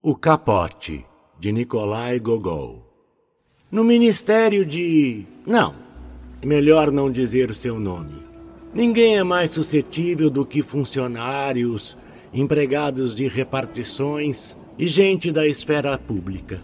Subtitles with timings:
[0.00, 1.04] O Capote,
[1.40, 2.84] de Nikolai Gogol.
[3.68, 5.26] No ministério de.
[5.44, 5.74] Não,
[6.40, 8.22] melhor não dizer seu nome.
[8.72, 11.98] Ninguém é mais suscetível do que funcionários,
[12.32, 16.62] empregados de repartições e gente da esfera pública.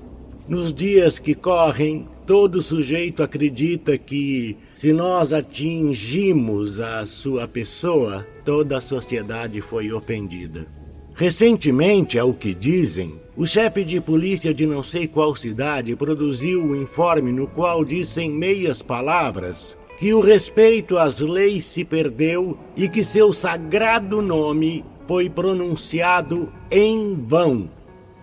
[0.48, 8.78] Nos dias que correm, todo sujeito acredita que, se nós atingimos a sua pessoa, toda
[8.78, 10.68] a sociedade foi ofendida.
[11.16, 16.62] Recentemente, é o que dizem, o chefe de polícia de não sei qual cidade produziu
[16.62, 22.58] um informe no qual diz em meias palavras que o respeito às leis se perdeu
[22.76, 27.70] e que seu sagrado nome foi pronunciado em vão.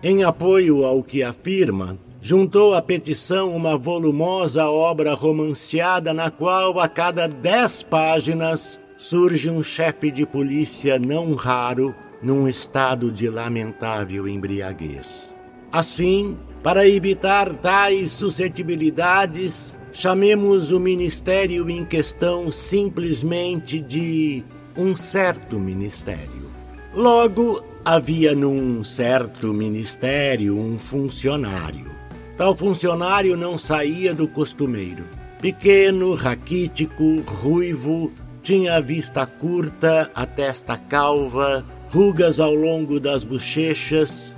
[0.02, 6.88] Em apoio ao que afirma, juntou à petição uma volumosa obra romanceada na qual, a
[6.88, 15.34] cada dez páginas, surge um chefe de polícia não raro num estado de lamentável embriaguez.
[15.72, 24.44] Assim, para evitar tais suscetibilidades, chamemos o ministério em questão simplesmente de
[24.76, 26.50] um certo ministério.
[26.94, 31.90] Logo, havia num certo ministério um funcionário.
[32.36, 35.04] Tal funcionário não saía do costumeiro.
[35.40, 44.34] Pequeno, raquítico, ruivo, tinha a vista curta, a testa calva, rugas ao longo das bochechas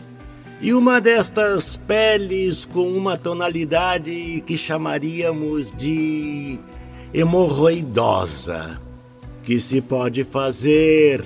[0.60, 6.58] e uma destas peles com uma tonalidade que chamaríamos de
[7.12, 8.80] hemorroidosa.
[9.44, 11.24] Que se pode fazer?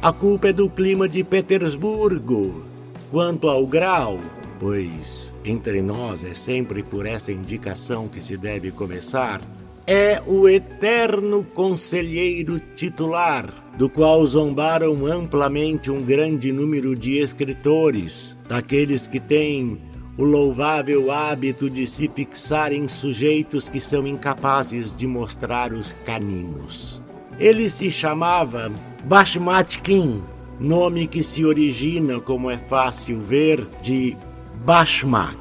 [0.00, 2.64] A culpa é do clima de Petersburgo.
[3.10, 4.18] Quanto ao grau,
[4.58, 9.42] pois entre nós é sempre por essa indicação que se deve começar,
[9.86, 19.06] é o eterno conselheiro titular do qual zombaram amplamente um grande número de escritores, daqueles
[19.06, 19.78] que têm
[20.16, 27.02] o louvável hábito de se fixar em sujeitos que são incapazes de mostrar os caninos.
[27.38, 28.72] Ele se chamava
[29.04, 30.22] Bashmatkin,
[30.58, 34.16] nome que se origina, como é fácil ver, de
[34.64, 35.36] Bashmak,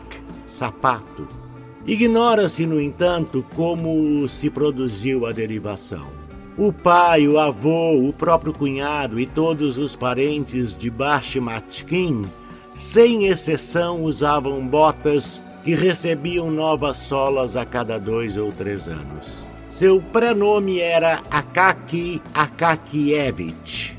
[0.45, 1.25] sapato.
[1.88, 6.14] Ignora-se, no entanto, como se produziu a derivação.
[6.57, 12.23] O pai, o avô, o próprio cunhado e todos os parentes de Bashmatkin,
[12.73, 19.45] sem exceção, usavam botas que recebiam novas solas a cada dois ou três anos.
[19.67, 23.97] Seu prenome era Akaki Akakievich.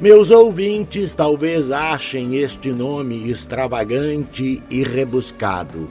[0.00, 5.90] Meus ouvintes talvez achem este nome extravagante e rebuscado.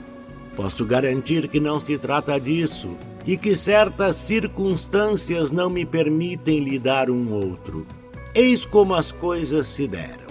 [0.56, 6.78] Posso garantir que não se trata disso e que certas circunstâncias não me permitem lhe
[6.78, 7.86] dar um outro.
[8.34, 10.26] Eis como as coisas se deram.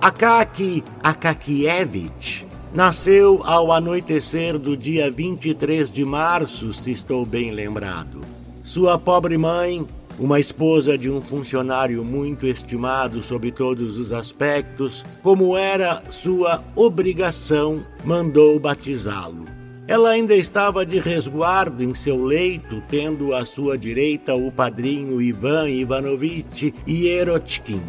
[0.00, 8.20] Akaki Akakievich nasceu ao anoitecer do dia 23 de março, se estou bem lembrado.
[8.64, 9.86] Sua pobre mãe,
[10.18, 17.84] uma esposa de um funcionário muito estimado sob todos os aspectos, como era sua obrigação,
[18.04, 19.61] mandou batizá-lo.
[19.86, 25.68] Ela ainda estava de resguardo em seu leito, tendo à sua direita o padrinho Ivan
[25.68, 27.82] Ivanovitch Ierotkin,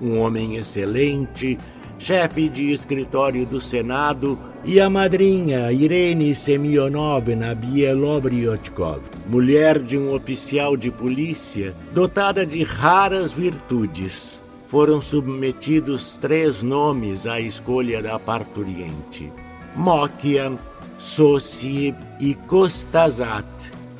[0.00, 1.58] um homem excelente,
[1.98, 10.76] chefe de escritório do Senado, e a madrinha Irene Semyonovna Bielobriotkov, mulher de um oficial
[10.76, 14.40] de polícia dotada de raras virtudes.
[14.66, 19.32] Foram submetidos três nomes à escolha da parturiente:
[19.74, 20.52] Móquia,
[21.00, 23.46] Soci e Costazat,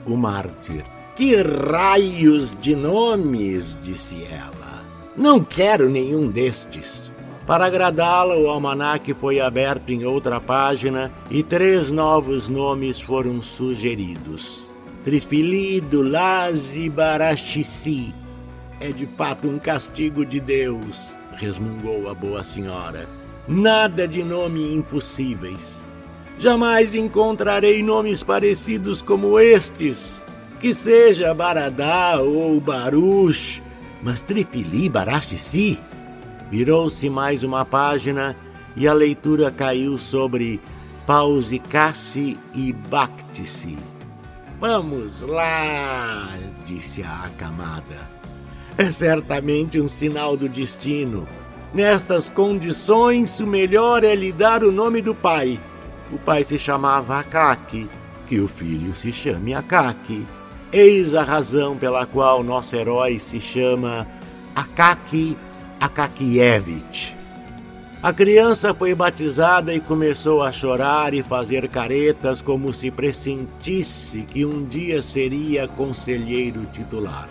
[0.05, 0.85] o mártir.
[1.17, 4.85] Que raios de nomes, disse ela.
[5.17, 7.11] Não quero nenhum destes.
[7.47, 14.69] Para agradá-la, o almanaque foi aberto em outra página e três novos nomes foram sugeridos.
[15.03, 18.15] Trifilido Lazi Barachici.
[18.79, 23.09] É de fato um castigo de Deus, resmungou a boa senhora.
[23.49, 25.89] Nada de nome impossíveis.
[26.41, 30.25] Jamais encontrarei nomes parecidos como estes.
[30.59, 33.63] Que seja Baradá ou Baruch,
[34.03, 35.79] mas Tripili Barachici.
[36.51, 38.35] Virou-se mais uma página
[38.75, 40.59] e a leitura caiu sobre
[41.07, 43.77] Pausicassi e Bactici.
[44.59, 48.11] Vamos lá, disse a acamada.
[48.79, 51.29] É certamente um sinal do destino.
[51.75, 55.61] Nestas condições, o melhor é lhe dar o nome do pai
[56.13, 57.89] o pai se chamava Akaki,
[58.27, 60.27] que o filho se chame Akaki.
[60.73, 64.07] Eis a razão pela qual nosso herói se chama
[64.55, 65.37] Akaki
[65.81, 67.15] Akakievich.
[68.03, 74.45] A criança foi batizada e começou a chorar e fazer caretas como se pressentisse que
[74.45, 77.29] um dia seria conselheiro titular.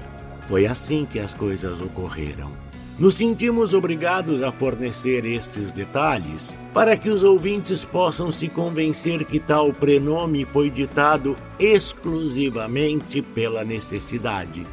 [0.48, 2.69] Foi assim que as coisas ocorreram.
[3.00, 9.40] Nos sentimos obrigados a fornecer estes detalhes para que os ouvintes possam se convencer que
[9.40, 14.68] tal prenome foi ditado exclusivamente pela necessidade.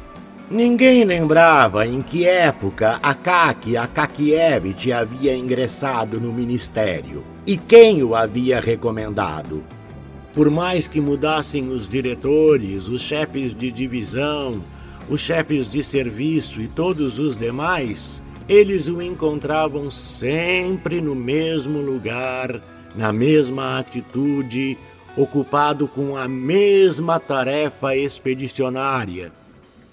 [0.51, 8.59] Ninguém lembrava em que época Akaki Akakievich havia ingressado no ministério e quem o havia
[8.59, 9.63] recomendado.
[10.33, 14.61] Por mais que mudassem os diretores, os chefes de divisão,
[15.09, 22.61] os chefes de serviço e todos os demais, eles o encontravam sempre no mesmo lugar,
[22.95, 24.77] na mesma atitude,
[25.15, 29.31] ocupado com a mesma tarefa expedicionária.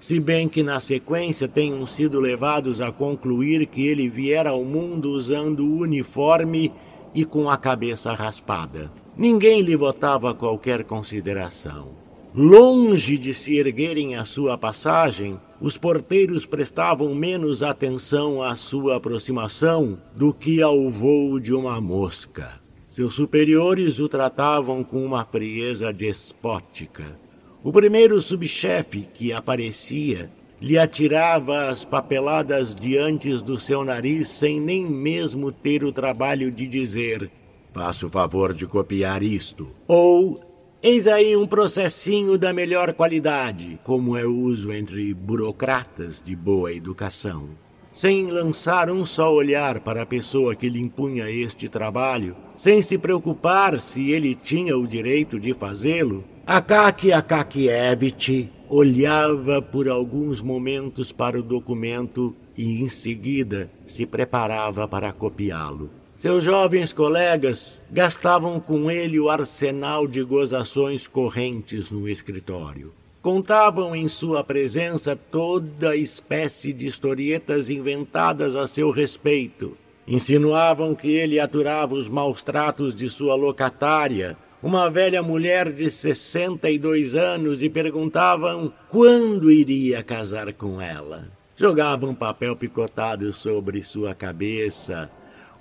[0.01, 5.11] Se bem que na sequência tenham sido levados a concluir que ele viera ao mundo
[5.11, 6.71] usando o uniforme
[7.15, 8.91] e com a cabeça raspada.
[9.17, 12.04] Ninguém lhe votava qualquer consideração.
[12.37, 19.97] Longe de se erguerem à sua passagem, os porteiros prestavam menos atenção à sua aproximação
[20.17, 22.61] do que ao voo de uma mosca.
[22.89, 27.17] Seus superiores o tratavam com uma frieza despótica.
[27.63, 30.29] O primeiro subchefe que aparecia
[30.61, 36.67] lhe atirava as papeladas diante do seu nariz sem nem mesmo ter o trabalho de
[36.67, 37.31] dizer:
[37.73, 39.69] Faça o favor de copiar isto.
[39.87, 40.54] Ou
[40.87, 47.49] Eis aí um processinho da melhor qualidade, como é uso entre burocratas de boa educação.
[47.91, 52.99] Sem lançar um só olhar para a pessoa que lhe impunha este trabalho, sem se
[52.99, 61.41] preocupar se ele tinha o direito de fazê-lo, Akaki Akakievich olhava por alguns momentos para
[61.41, 66.04] o documento e em seguida se preparava para copiá-lo.
[66.25, 72.95] Seus jovens colegas gastavam com ele o arsenal de gozações correntes no escritório.
[73.21, 79.77] Contavam em sua presença toda espécie de historietas inventadas a seu respeito.
[80.09, 87.15] Insinuavam que ele aturava os maus tratos de sua locatária, uma velha mulher de 62
[87.15, 91.27] anos, e perguntavam quando iria casar com ela.
[91.55, 95.11] Jogavam papel picotado sobre sua cabeça,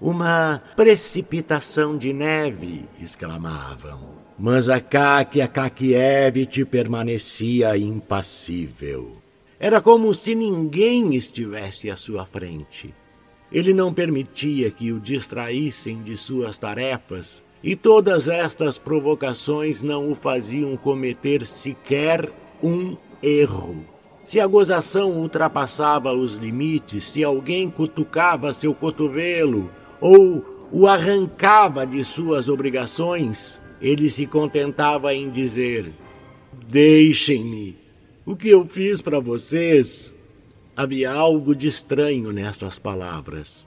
[0.04, 4.02] uma precipitação de neve, exclamavam.
[4.38, 9.16] Mas Akaki Akakievich permanecia impassível.
[9.58, 12.94] Era como se ninguém estivesse à sua frente.
[13.50, 20.16] Ele não permitia que o distraíssem de suas tarefas, e todas estas provocações não o
[20.16, 22.30] faziam cometer sequer
[22.62, 23.86] um erro.
[24.26, 29.72] Se a gozação ultrapassava os limites, se alguém cutucava seu cotovelo,
[30.04, 35.94] ou o arrancava de suas obrigações, ele se contentava em dizer:
[36.68, 37.78] Deixem-me,
[38.26, 40.14] o que eu fiz para vocês?
[40.76, 43.66] Havia algo de estranho nestas palavras.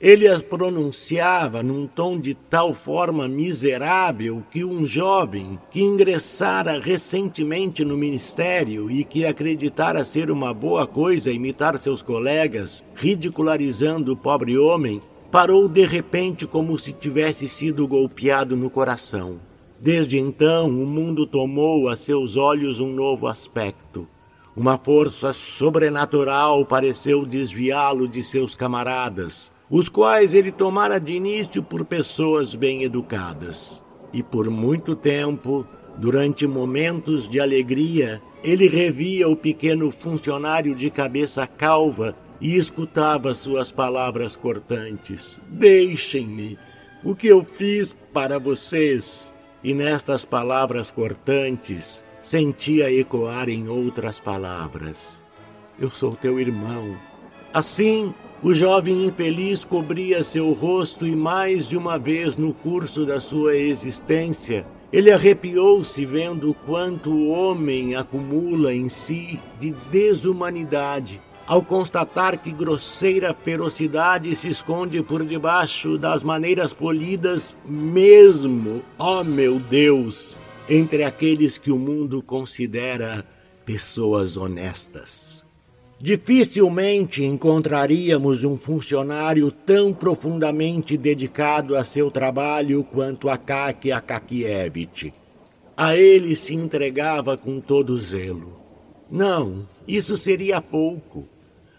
[0.00, 7.84] Ele as pronunciava num tom de tal forma miserável que um jovem que ingressara recentemente
[7.84, 14.58] no ministério e que acreditara ser uma boa coisa imitar seus colegas, ridicularizando o pobre
[14.58, 15.00] homem,
[15.34, 19.40] parou de repente como se tivesse sido golpeado no coração.
[19.80, 24.06] Desde então, o mundo tomou a seus olhos um novo aspecto.
[24.56, 31.84] Uma força sobrenatural pareceu desviá-lo de seus camaradas, os quais ele tomara de início por
[31.84, 33.82] pessoas bem educadas.
[34.12, 35.66] E por muito tempo,
[35.98, 43.70] durante momentos de alegria, ele revia o pequeno funcionário de cabeça calva e escutava suas
[43.72, 45.40] palavras cortantes.
[45.48, 46.58] Deixem-me,
[47.02, 49.32] o que eu fiz para vocês?
[49.62, 55.22] E nestas palavras cortantes sentia ecoar em outras palavras:
[55.78, 56.96] Eu sou teu irmão.
[57.52, 58.12] Assim,
[58.42, 63.56] o jovem infeliz cobria seu rosto e mais de uma vez no curso da sua
[63.56, 72.50] existência ele arrepiou-se vendo quanto o homem acumula em si de desumanidade ao constatar que
[72.50, 81.04] grosseira ferocidade se esconde por debaixo das maneiras polidas, mesmo, ó oh meu Deus, entre
[81.04, 83.24] aqueles que o mundo considera
[83.64, 85.44] pessoas honestas.
[86.00, 95.12] Dificilmente encontraríamos um funcionário tão profundamente dedicado a seu trabalho quanto Akaki Akakievich.
[95.76, 98.60] A ele se entregava com todo zelo.
[99.10, 101.28] Não, isso seria pouco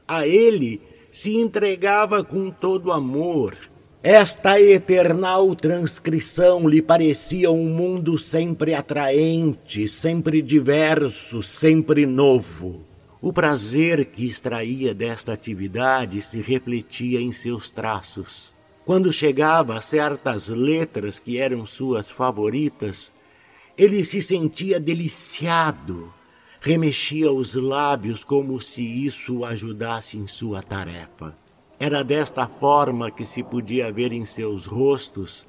[0.08, 0.82] a ele
[1.12, 3.56] se entregava com todo amor.
[4.04, 12.84] Esta eternal transcrição lhe parecia um mundo sempre atraente, sempre diverso, sempre novo.
[13.20, 18.54] O prazer que extraía desta atividade se refletia em seus traços.
[18.86, 23.12] Quando chegava a certas letras que eram suas favoritas,
[23.76, 26.14] ele se sentia deliciado,
[26.66, 31.38] remexia os lábios como se isso ajudasse em sua tarefa.
[31.80, 35.46] Era desta forma que se podia ver em seus rostos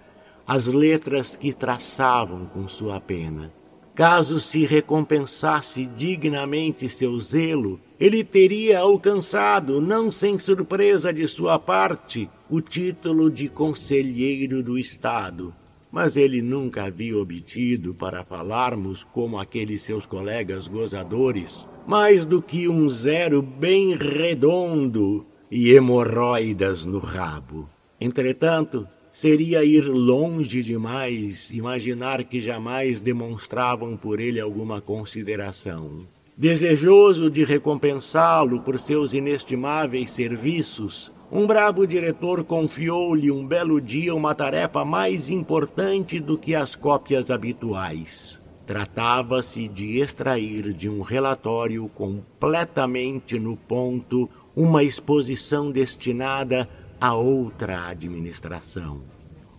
[0.47, 3.51] as letras que traçavam com sua pena.
[3.95, 12.29] Caso se recompensasse dignamente seu zelo, ele teria alcançado, não sem surpresa de sua parte,
[12.51, 15.55] o título de conselheiro do Estado.
[15.97, 22.69] Mas ele nunca havia obtido, para falarmos como aqueles seus colegas gozadores, mais do que
[22.69, 27.67] um zero bem redondo e hemorroidas no rabo.
[27.99, 36.01] Entretanto, seria ir longe demais imaginar que jamais demonstravam por ele alguma consideração.
[36.37, 44.35] Desejoso de recompensá-lo por seus inestimáveis serviços, um bravo diretor confiou-lhe um belo dia uma
[44.35, 48.41] tarefa mais importante do que as cópias habituais.
[48.65, 56.69] Tratava-se de extrair de um relatório completamente no ponto uma exposição destinada
[57.01, 59.03] a outra administração.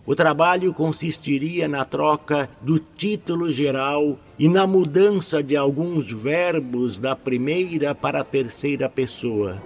[0.06, 7.14] O trabalho consistiria na troca do título geral e na mudança de alguns verbos da
[7.14, 9.58] primeira para a terceira pessoa.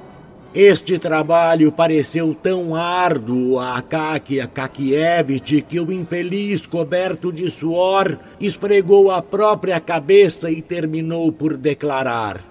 [0.54, 9.10] Este trabalho pareceu tão árduo a Akakia Kakievich que o infeliz, coberto de suor, esfregou
[9.10, 12.44] a própria cabeça e terminou por declarar: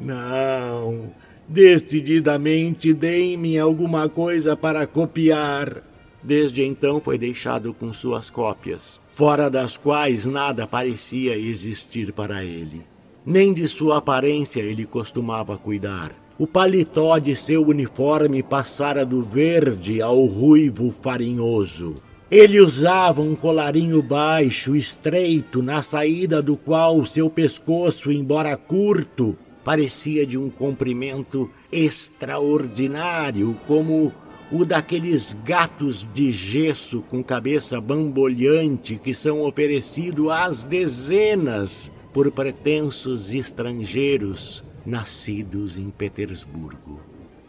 [0.00, 1.10] Não,
[1.52, 5.82] Decididamente deem-me alguma coisa para copiar.
[6.22, 12.82] Desde então foi deixado com suas cópias, fora das quais nada parecia existir para ele.
[13.26, 16.19] Nem de sua aparência ele costumava cuidar.
[16.40, 21.96] O paletó de seu uniforme passara do verde ao ruivo farinhoso.
[22.30, 30.24] Ele usava um colarinho baixo, estreito, na saída do qual seu pescoço, embora curto, parecia
[30.24, 34.10] de um comprimento extraordinário, como
[34.50, 43.34] o daqueles gatos de gesso com cabeça bamboleante que são oferecidos às dezenas por pretensos
[43.34, 47.00] estrangeiros nascidos em Petersburgo.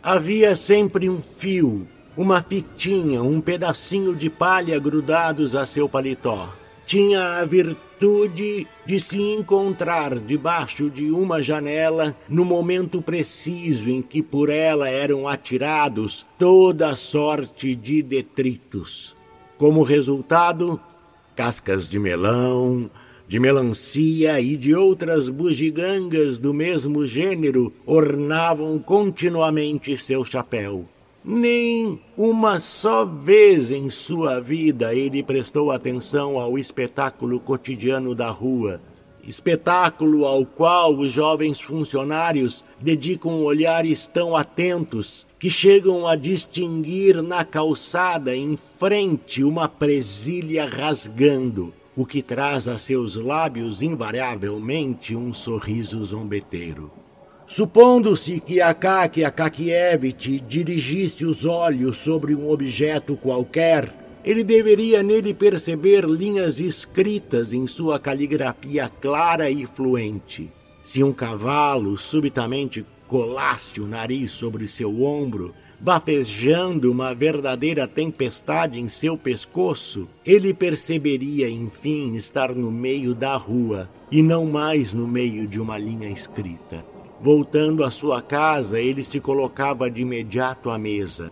[0.04, 6.54] Havia sempre um fio, uma fitinha, um pedacinho de palha grudados a seu paletó.
[6.86, 14.22] Tinha a virtude de se encontrar debaixo de uma janela no momento preciso em que
[14.22, 19.16] por ela eram atirados toda sorte de detritos.
[19.58, 20.82] Como resultado,
[21.36, 22.90] cascas de melão,
[23.32, 30.84] de melancia e de outras bugigangas do mesmo gênero ornavam continuamente seu chapéu.
[31.24, 38.82] Nem uma só vez em sua vida ele prestou atenção ao espetáculo cotidiano da rua,
[39.26, 47.46] espetáculo ao qual os jovens funcionários dedicam olhares tão atentos que chegam a distinguir na
[47.46, 56.04] calçada em frente uma presilha rasgando, o que traz a seus lábios invariavelmente um sorriso
[56.06, 56.92] zombeteiro.
[57.48, 63.94] Supondo-se que Akaki Akakievich dirigisse os olhos sobre um objeto qualquer,
[64.24, 70.50] ele deveria nele perceber linhas escritas em sua caligrafia clara e fluente.
[70.82, 78.88] Se um cavalo subitamente colasse o nariz sobre seu ombro, bafejando uma verdadeira tempestade em
[78.88, 85.48] seu pescoço, ele perceberia, enfim, estar no meio da rua e não mais no meio
[85.48, 86.86] de uma linha escrita.
[87.20, 91.32] Voltando à sua casa, ele se colocava de imediato à mesa.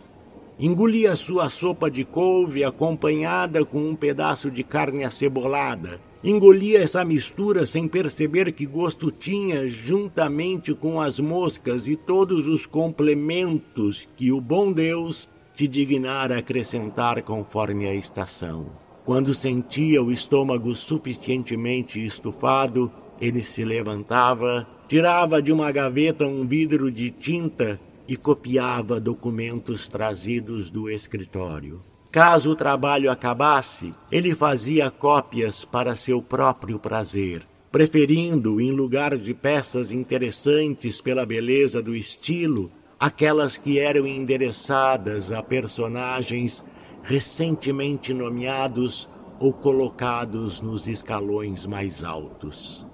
[0.60, 6.00] Engolia sua sopa de couve acompanhada com um pedaço de carne acebolada.
[6.24, 12.66] Engolia essa mistura sem perceber que gosto tinha, juntamente com as moscas e todos os
[12.66, 18.68] complementos que o bom Deus se dignara acrescentar conforme a estação.
[19.06, 26.90] Quando sentia o estômago suficientemente estufado, ele se levantava Tirava de uma gaveta um vidro
[26.92, 31.80] de tinta e copiava documentos trazidos do escritório.
[32.12, 39.32] Caso o trabalho acabasse, ele fazia cópias para seu próprio prazer, preferindo, em lugar de
[39.32, 46.66] peças interessantes pela beleza do estilo, aquelas que eram endereçadas a personagens
[47.04, 49.08] recentemente nomeados
[49.40, 52.88] ou colocados nos escalões mais altos.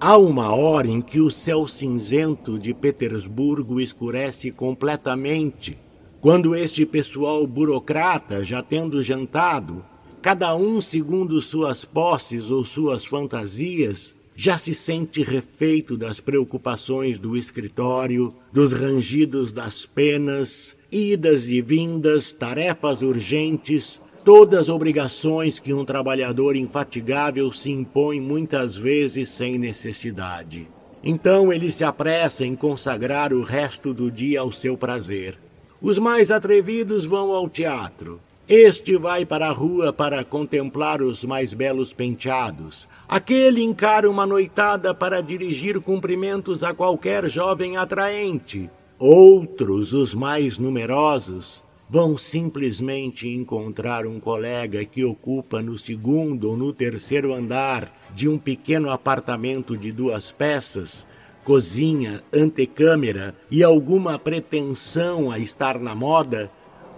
[0.00, 5.78] Há uma hora em que o céu cinzento de Petersburgo escurece completamente,
[6.20, 9.84] quando este pessoal burocrata, já tendo jantado,
[10.20, 17.36] cada um segundo suas posses ou suas fantasias, já se sente refeito das preocupações do
[17.36, 26.56] escritório, dos rangidos das penas, idas e vindas, tarefas urgentes, todas obrigações que um trabalhador
[26.56, 30.68] infatigável se impõe muitas vezes sem necessidade.
[31.02, 35.38] Então ele se apressa em consagrar o resto do dia ao seu prazer.
[35.80, 38.18] Os mais atrevidos vão ao teatro.
[38.48, 42.88] Este vai para a rua para contemplar os mais belos penteados.
[43.06, 48.68] Aquele encara uma noitada para dirigir cumprimentos a qualquer jovem atraente.
[48.98, 56.72] Outros, os mais numerosos, vão simplesmente encontrar um colega que ocupa no segundo ou no
[56.72, 61.06] terceiro andar de um pequeno apartamento de duas peças,
[61.48, 66.50] cozinha, antecâmara e alguma pretensão a estar na moda,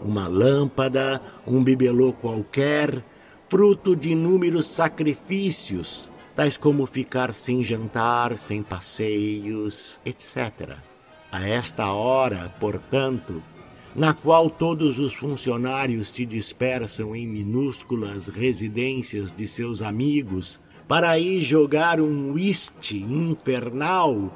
[0.03, 3.01] uma lâmpada, um bibelô qualquer,
[3.49, 10.79] fruto de inúmeros sacrifícios, tais como ficar sem jantar, sem passeios, etc.
[11.31, 13.41] A esta hora, portanto,
[13.95, 20.59] na qual todos os funcionários se dispersam em minúsculas residências de seus amigos
[20.91, 24.29] para ir jogar um whist infernal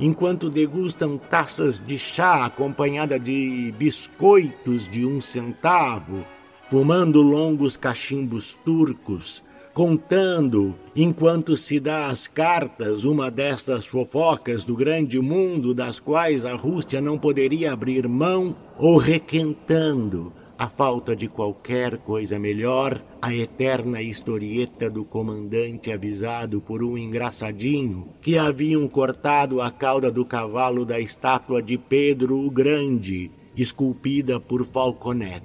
[0.00, 6.26] enquanto degustam taças de chá acompanhada de biscoitos de um centavo,
[6.68, 15.20] fumando longos cachimbos turcos contando, enquanto se dá as cartas, uma destas fofocas do grande
[15.20, 21.96] mundo das quais a Rússia não poderia abrir mão, ou requentando, a falta de qualquer
[21.96, 29.70] coisa melhor, a eterna historieta do comandante avisado por um engraçadinho que haviam cortado a
[29.70, 35.42] cauda do cavalo da estátua de Pedro o Grande, esculpida por Falconet.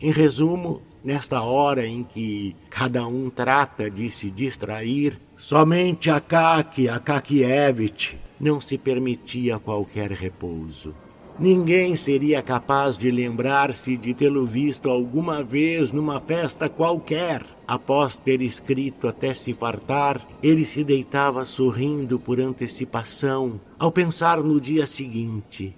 [0.00, 8.16] Em resumo, nesta hora em que cada um trata de se distrair, somente Akaki Akakievich
[8.40, 10.94] não se permitia qualquer repouso.
[11.38, 17.44] Ninguém seria capaz de lembrar-se de tê-lo visto alguma vez numa festa qualquer.
[17.64, 24.60] Após ter escrito até se fartar, ele se deitava sorrindo por antecipação, ao pensar no
[24.60, 25.72] dia seguinte.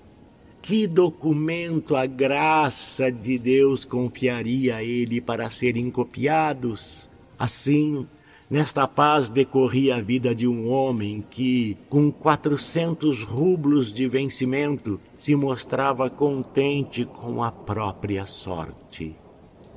[0.62, 7.10] Que documento a graça de Deus confiaria a ele para serem copiados?
[7.38, 8.06] Assim,
[8.50, 15.36] nesta paz decorria a vida de um homem que, com quatrocentos rublos de vencimento, se
[15.36, 19.16] mostrava contente com a própria sorte.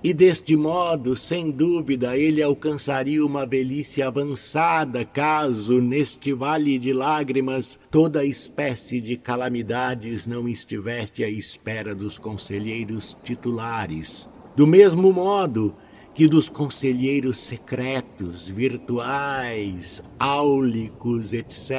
[0.03, 7.79] E deste modo, sem dúvida, ele alcançaria uma velhice avançada caso, neste vale de lágrimas,
[7.89, 14.27] toda espécie de calamidades não estivesse à espera dos conselheiros titulares.
[14.57, 15.73] Do mesmo modo
[16.13, 21.71] que dos conselheiros secretos, virtuais, áulicos, etc.,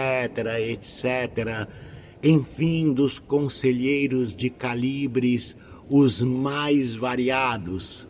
[0.69, 1.69] etc.,
[2.23, 5.57] enfim, dos conselheiros de calibres
[5.89, 8.09] os mais variados,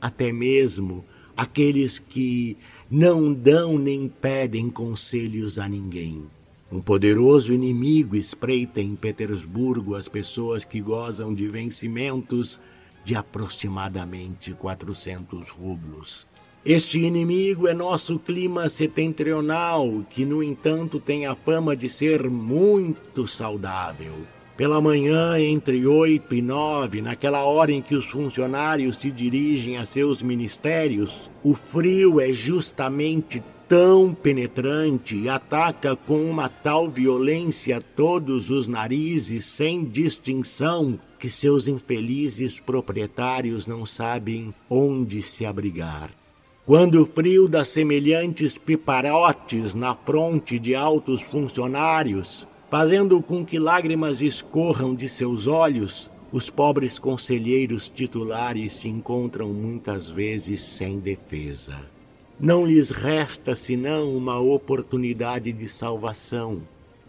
[0.00, 1.04] até mesmo
[1.36, 2.56] aqueles que
[2.90, 6.22] não dão nem pedem conselhos a ninguém.
[6.70, 12.60] Um poderoso inimigo espreita em Petersburgo as pessoas que gozam de vencimentos
[13.08, 16.26] de aproximadamente 400 rublos.
[16.62, 23.26] Este inimigo é nosso clima setentrional, que, no entanto, tem a fama de ser muito
[23.26, 24.12] saudável.
[24.58, 29.86] Pela manhã, entre oito e nove, naquela hora em que os funcionários se dirigem a
[29.86, 38.50] seus ministérios, o frio é justamente tão penetrante e ataca com uma tal violência todos
[38.50, 46.10] os narizes sem distinção que seus infelizes proprietários não sabem onde se abrigar.
[46.64, 54.20] Quando o frio dá semelhantes piparotes na fronte de altos funcionários, fazendo com que lágrimas
[54.20, 61.78] escorram de seus olhos, os pobres conselheiros titulares se encontram muitas vezes sem defesa.
[62.38, 66.60] Não lhes resta senão uma oportunidade de salvação.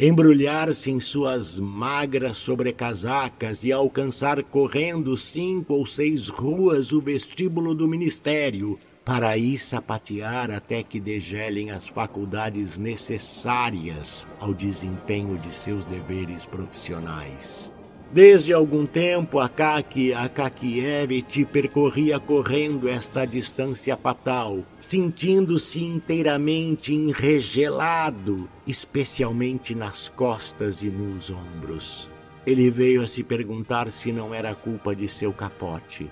[0.01, 7.85] Embrulhar-se em suas magras sobrecasacas e alcançar correndo cinco ou seis ruas o vestíbulo do
[7.85, 16.45] ministério, para aí sapatear até que degelem as faculdades necessárias ao desempenho de seus deveres
[16.45, 17.69] profissionais.
[18.11, 30.09] Desde algum tempo, Akaki Akakievich percorria correndo esta distância fatal, sentindo-se inteiramente enregelado, especialmente nas
[30.09, 32.09] costas e nos ombros.
[32.47, 36.09] Ele veio a se perguntar se não era culpa de seu capote.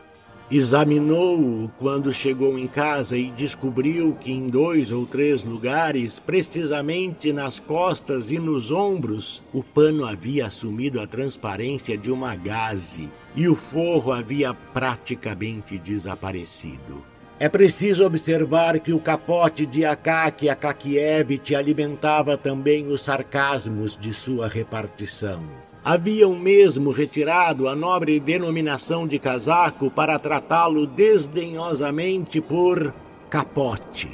[0.50, 7.60] Examinou-o quando chegou em casa e descobriu que em dois ou três lugares, precisamente nas
[7.60, 13.56] costas e nos ombros, o pano havia assumido a transparência de uma gaze e o
[13.56, 17.04] forro havia praticamente desaparecido.
[17.38, 24.48] É preciso observar que o capote de Akaki Akakievich alimentava também os sarcasmos de sua
[24.48, 32.94] repartição haviam mesmo retirado a nobre denominação de casaco para tratá-lo desdenhosamente por
[33.30, 34.10] capote.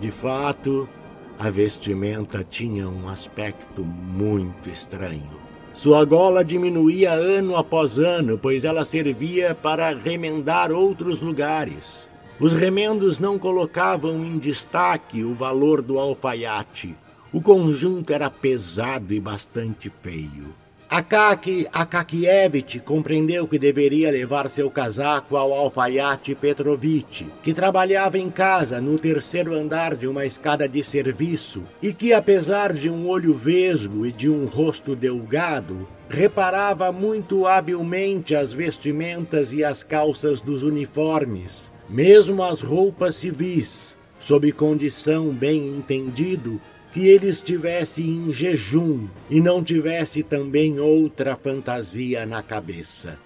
[0.00, 0.88] De fato,
[1.38, 5.38] a vestimenta tinha um aspecto muito estranho.
[5.74, 12.08] Sua gola diminuía ano após ano, pois ela servia para remendar outros lugares.
[12.40, 16.96] Os remendos não colocavam em destaque o valor do alfaiate.
[17.30, 20.59] O conjunto era pesado e bastante feio.
[20.90, 28.80] Akaki Akakievich compreendeu que deveria levar seu casaco ao alfaiate Petrovich, que trabalhava em casa
[28.80, 34.04] no terceiro andar de uma escada de serviço e que, apesar de um olho vesgo
[34.04, 41.70] e de um rosto delgado, reparava muito habilmente as vestimentas e as calças dos uniformes,
[41.88, 46.60] mesmo as roupas civis, sob condição bem entendido
[46.92, 53.18] que ele estivesse em jejum e não tivesse também outra fantasia na cabeça.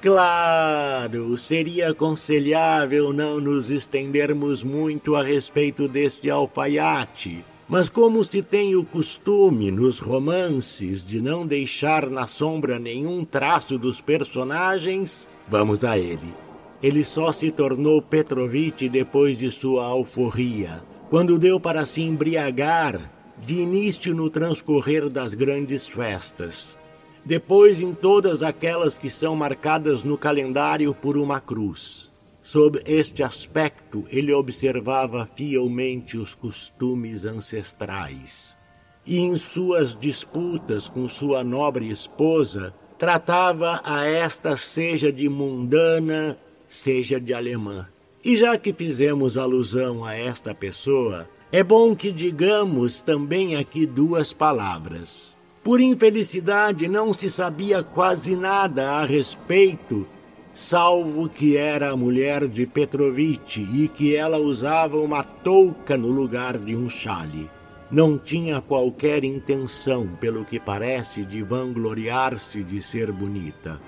[0.00, 8.74] Claro, seria aconselhável não nos estendermos muito a respeito deste alfaiate, mas como se tem
[8.74, 15.96] o costume nos romances de não deixar na sombra nenhum traço dos personagens, vamos a
[15.96, 16.34] ele.
[16.82, 23.56] Ele só se tornou Petrovitch depois de sua alforria quando deu para se embriagar de
[23.56, 26.78] início no transcorrer das grandes festas,
[27.22, 32.10] depois em todas aquelas que são marcadas no calendário por uma cruz.
[32.42, 38.56] Sob este aspecto, ele observava fielmente os costumes ancestrais.
[39.04, 47.20] E em suas disputas com sua nobre esposa, tratava a esta seja de mundana, seja
[47.20, 47.91] de alemã.
[48.24, 54.32] E já que fizemos alusão a esta pessoa, é bom que digamos também aqui duas
[54.32, 55.36] palavras.
[55.64, 60.06] Por infelicidade, não se sabia quase nada a respeito,
[60.54, 66.58] salvo que era a mulher de Petrovitch e que ela usava uma touca no lugar
[66.58, 67.50] de um chale.
[67.90, 73.80] Não tinha qualquer intenção, pelo que parece, de vangloriar-se de ser bonita.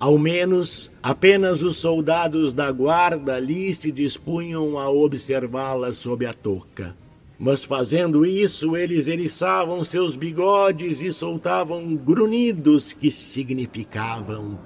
[0.00, 6.94] Ao menos, apenas os soldados da guarda ali se dispunham a observá-la sob a touca.
[7.36, 14.58] Mas fazendo isso, eles eriçavam seus bigodes e soltavam grunhidos que significavam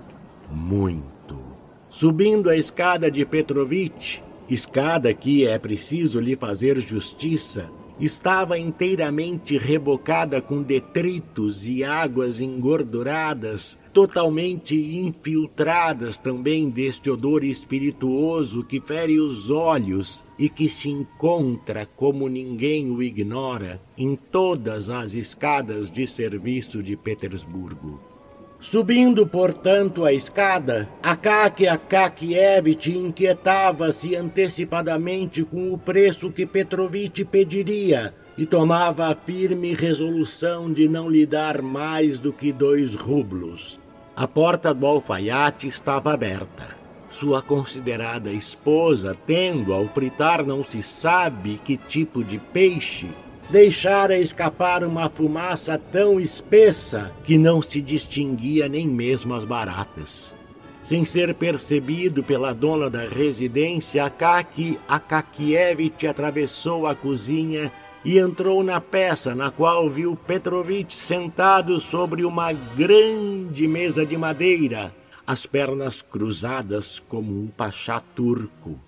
[0.50, 1.38] muito.
[1.88, 4.18] Subindo a escada de Petrovitch,
[4.48, 7.70] escada que é preciso lhe fazer justiça,
[8.04, 18.80] estava inteiramente rebocada com detritos e águas engorduradas totalmente infiltradas também deste odor espirituoso que
[18.80, 25.88] fere os olhos e que se encontra, como ninguém o ignora, em todas as escadas
[25.88, 28.11] de serviço de Petersburgo.
[28.62, 38.46] Subindo, portanto, a escada, Akaki Akakievich inquietava-se antecipadamente com o preço que Petrovitch pediria e
[38.46, 43.80] tomava a firme resolução de não lhe dar mais do que dois rublos.
[44.14, 46.76] A porta do alfaiate estava aberta.
[47.10, 53.08] Sua considerada esposa, tendo ao fritar não se sabe que tipo de peixe,
[53.52, 60.34] deixara escapar uma fumaça tão espessa que não se distinguia nem mesmo as baratas.
[60.82, 67.70] Sem ser percebido pela dona da residência, Akaki Akakievich atravessou a cozinha
[68.02, 74.94] e entrou na peça, na qual viu Petrovitch sentado sobre uma grande mesa de madeira,
[75.26, 78.80] as pernas cruzadas como um pachá turco.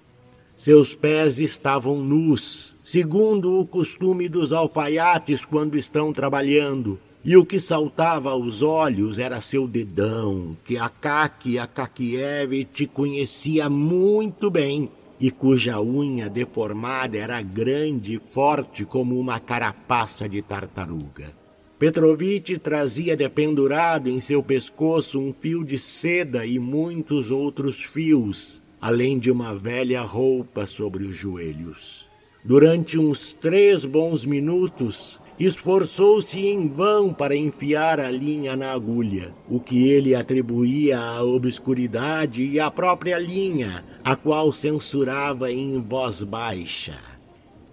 [0.57, 7.59] Seus pés estavam nus, segundo o costume dos alfaiates quando estão trabalhando, e o que
[7.59, 16.29] saltava aos olhos era seu dedão, que Akaki Akakievich conhecia muito bem e cuja unha
[16.29, 21.33] deformada era grande e forte como uma carapaça de tartaruga.
[21.79, 29.19] Petrovitch trazia dependurado em seu pescoço um fio de seda e muitos outros fios, além
[29.19, 32.07] de uma velha roupa sobre os joelhos.
[32.45, 39.59] Durante uns três bons minutos, esforçou-se em vão para enfiar a linha na agulha, o
[39.59, 47.01] que ele atribuía à obscuridade e à própria linha, a qual censurava em voz baixa.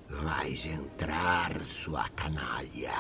[0.10, 2.95] Vais entrar, sua canalha.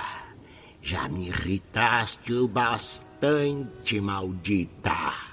[0.81, 5.30] Já me irritaste o bastante, maldita.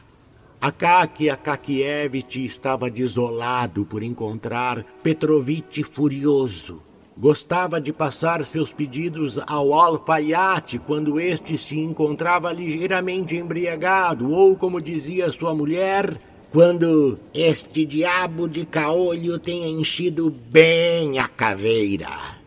[0.60, 6.82] Akaki Akakievich estava desolado por encontrar Petrovitch furioso
[7.20, 14.80] Gostava de passar seus pedidos ao alfaiate quando este se encontrava ligeiramente embriagado, ou, como
[14.80, 16.16] dizia sua mulher,
[16.52, 22.38] quando este diabo de caolho tenha enchido bem a caveira.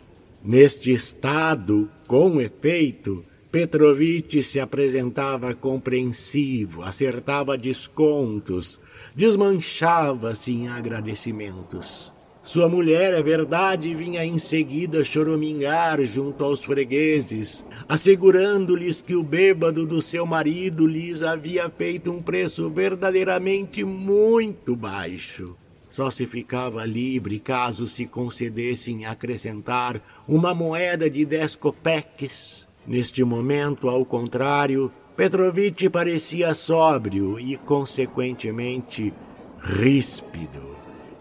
[0.42, 8.80] Neste estado, com efeito, Petrovitch se apresentava compreensivo, acertava descontos,
[9.14, 12.14] desmanchava-se em agradecimentos.
[12.42, 19.86] Sua mulher, é verdade, vinha em seguida choromingar junto aos fregueses, assegurando-lhes que o bêbado
[19.86, 25.58] do seu marido lhes havia feito um preço verdadeiramente muito baixo.
[25.90, 32.66] Só se ficava livre caso se concedessem acrescentar uma moeda de dez copeques.
[32.86, 39.14] Neste momento, ao contrário, Petrovitch parecia sóbrio e, consequentemente,
[39.60, 40.72] ríspido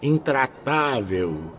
[0.02, 1.52] intratável,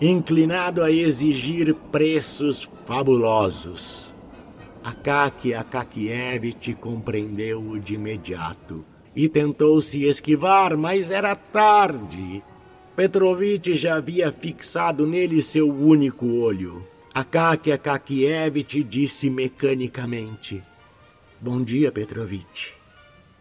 [0.00, 4.14] inclinado a exigir preços fabulosos.
[4.82, 12.42] Akaki Akakievich compreendeu-o de imediato e tentou se esquivar, mas era tarde.
[12.94, 16.84] Petrovitch já havia fixado nele seu único olho.
[17.14, 20.62] Akaki Akakievich disse mecanicamente:
[21.40, 22.72] Bom dia, Petrovitch.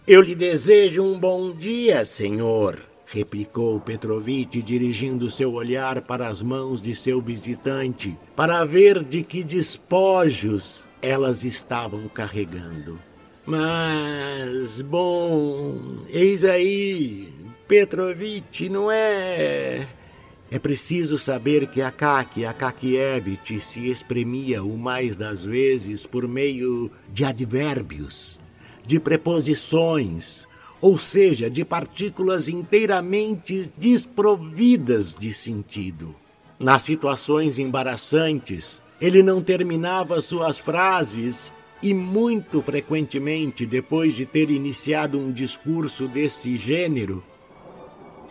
[0.07, 6.81] Eu lhe desejo um bom dia, senhor replicou Petrovitch, dirigindo seu olhar para as mãos
[6.81, 12.99] de seu visitante, para ver de que despojos elas estavam carregando.
[13.45, 17.33] Mas, bom, eis aí,
[17.67, 19.87] Petrovitch, não é.
[20.49, 27.25] É preciso saber que Akaki Akakievich se exprimia o mais das vezes por meio de
[27.25, 28.39] advérbios,
[28.85, 30.47] de preposições,
[30.79, 36.15] ou seja, de partículas inteiramente desprovidas de sentido.
[36.57, 41.51] Nas situações embaraçantes, ele não terminava suas frases
[41.83, 47.23] e muito frequentemente, depois de ter iniciado um discurso desse gênero,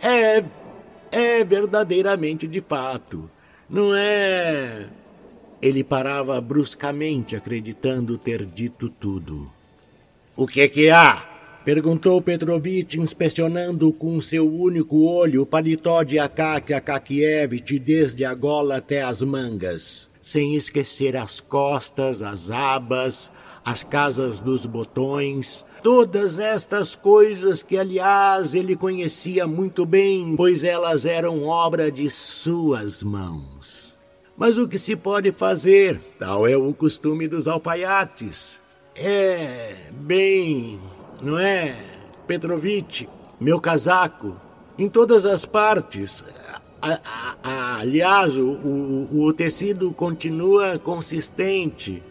[0.01, 0.43] é
[1.17, 3.29] é verdadeiramente de fato,
[3.69, 4.87] não é?
[5.61, 9.51] Ele parava bruscamente, acreditando ter dito tudo.
[10.35, 11.25] O que é que há?
[11.65, 18.77] Perguntou Petrovitch, inspecionando com seu único olho o paletó de Akaki Akakievich desde a gola
[18.77, 23.31] até as mangas, sem esquecer as costas, as abas,
[23.65, 31.05] as casas dos botões, todas estas coisas que, aliás, ele conhecia muito bem, pois elas
[31.05, 33.97] eram obra de suas mãos.
[34.35, 36.01] Mas o que se pode fazer?
[36.19, 38.59] Tal é o costume dos alfaiates.
[38.93, 40.77] É bem
[41.21, 41.77] não é?
[42.27, 43.03] Petrovitch,
[43.39, 44.35] meu casaco,
[44.77, 46.21] em todas as partes.
[46.81, 52.03] A, a, a, aliás, o, o, o tecido continua consistente.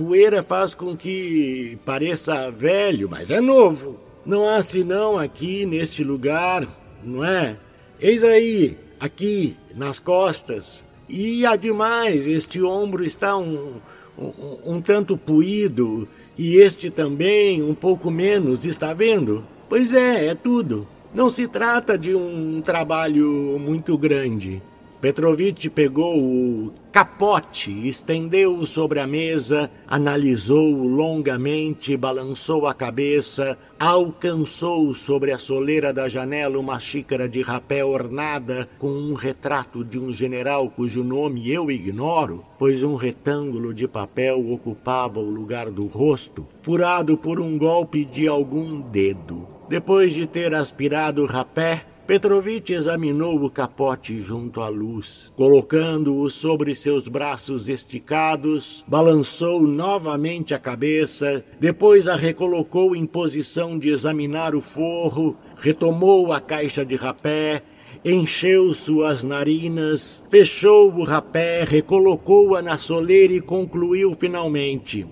[0.00, 4.00] Poeira faz com que pareça velho, mas é novo.
[4.24, 6.66] Não há senão aqui neste lugar,
[7.04, 7.58] não é?
[8.00, 10.86] Eis aí, aqui, nas costas.
[11.06, 13.74] E ademais, este ombro está um,
[14.18, 16.08] um, um tanto puído
[16.38, 19.44] e este também, um pouco menos, está vendo?
[19.68, 20.88] Pois é, é tudo.
[21.12, 24.62] Não se trata de um trabalho muito grande.
[25.00, 35.32] Petrovitch pegou o capote, estendeu-o sobre a mesa, analisou-o longamente, balançou a cabeça, alcançou sobre
[35.32, 40.68] a soleira da janela uma xícara de rapé ornada com um retrato de um general
[40.68, 47.16] cujo nome eu ignoro, pois um retângulo de papel ocupava o lugar do rosto, furado
[47.16, 49.48] por um golpe de algum dedo.
[49.66, 55.32] Depois de ter aspirado o rapé, Petrovitch examinou o capote junto à luz.
[55.36, 63.90] Colocando-o sobre seus braços esticados, balançou novamente a cabeça, depois a recolocou em posição de
[63.90, 67.62] examinar o forro, retomou a caixa de rapé
[68.04, 75.06] encheu suas narinas, fechou o rapé, recolocou-a na soleira e concluiu finalmente: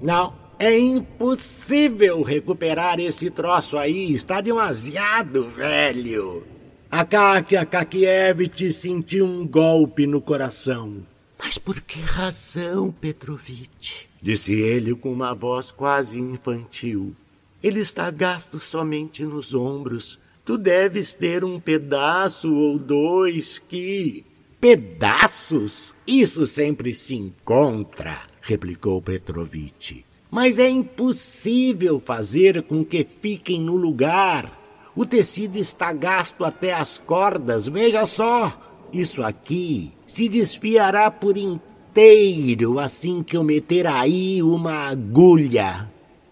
[0.00, 6.46] Não, é impossível recuperar esse troço aí, está demasiado velho.
[6.90, 11.04] Akakia Akakievich sentiu um golpe no coração.
[11.38, 14.08] Mas por que razão, Petrovich?
[14.22, 17.14] Disse ele com uma voz quase infantil.
[17.62, 20.18] Ele está gasto somente nos ombros.
[20.44, 24.24] Tu deves ter um pedaço ou dois que.
[24.60, 25.94] Pedaços?
[26.06, 30.06] Isso sempre se encontra, replicou Petrovich.
[30.30, 34.60] Mas é impossível fazer com que fiquem no lugar.
[34.94, 38.52] O tecido está gasto até as cordas, veja só.
[38.92, 45.90] Isso aqui se desfiará por inteiro assim que eu meter aí uma agulha.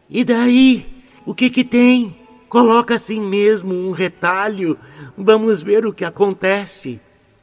[0.08, 0.86] E daí?
[1.26, 2.14] O que que tem?
[2.48, 4.78] Coloca assim mesmo um retalho.
[5.16, 7.00] Vamos ver o que acontece.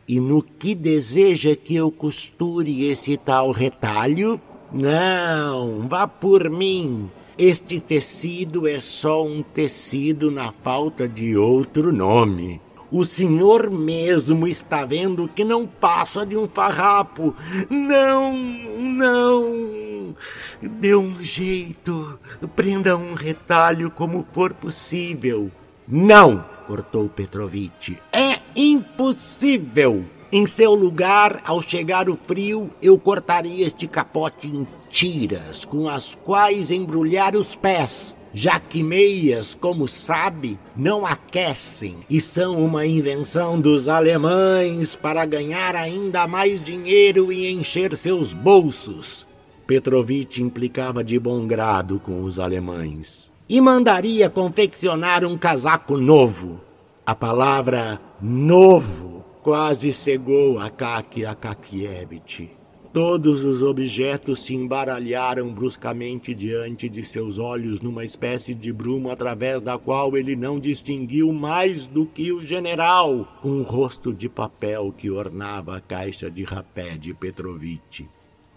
[0.08, 4.42] E no que deseja que eu costure esse tal retalho?
[4.74, 7.10] Não, vá por mim.
[7.38, 12.62] Este tecido é só um tecido na falta de outro nome.
[12.92, 17.36] O senhor mesmo está vendo que não passa de um farrapo.
[17.70, 20.16] Não, não.
[20.62, 22.20] Dê um jeito.
[22.56, 25.50] Prenda um retalho como for possível.
[25.88, 27.98] Não, cortou Petrovitch.
[28.12, 30.06] É impossível.
[30.32, 36.16] Em seu lugar, ao chegar o frio, eu cortaria este capote em tiras com as
[36.16, 43.60] quais embrulhar os pés já que meias, como sabe, não aquecem e são uma invenção
[43.60, 49.28] dos alemães para ganhar ainda mais dinheiro e encher seus bolsos.
[49.68, 56.62] Petrovitch implicava de bom grado com os alemães e mandaria confeccionar um casaco novo.
[57.06, 62.52] A palavra novo quase cegou Akaki Akakievich.
[62.94, 69.62] Todos os objetos se embaralharam bruscamente diante de seus olhos numa espécie de bruma através
[69.62, 74.94] da qual ele não distinguiu mais do que o general, com um rosto de papel
[74.96, 78.02] que ornava a caixa de rapé de Petrovitch.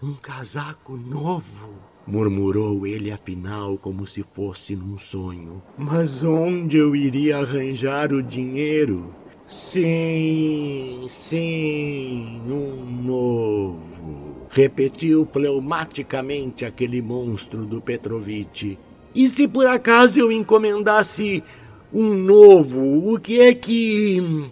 [0.03, 1.73] Um casaco novo,
[2.05, 5.63] murmurou ele afinal como se fosse num sonho.
[5.77, 9.15] Mas onde eu iria arranjar o dinheiro?
[9.47, 14.47] Sim, sim, um novo.
[14.49, 18.75] Repetiu pneumaticamente aquele monstro do Petrovitch.
[19.13, 21.43] E se por acaso eu encomendasse
[21.93, 24.49] um novo, o que é que.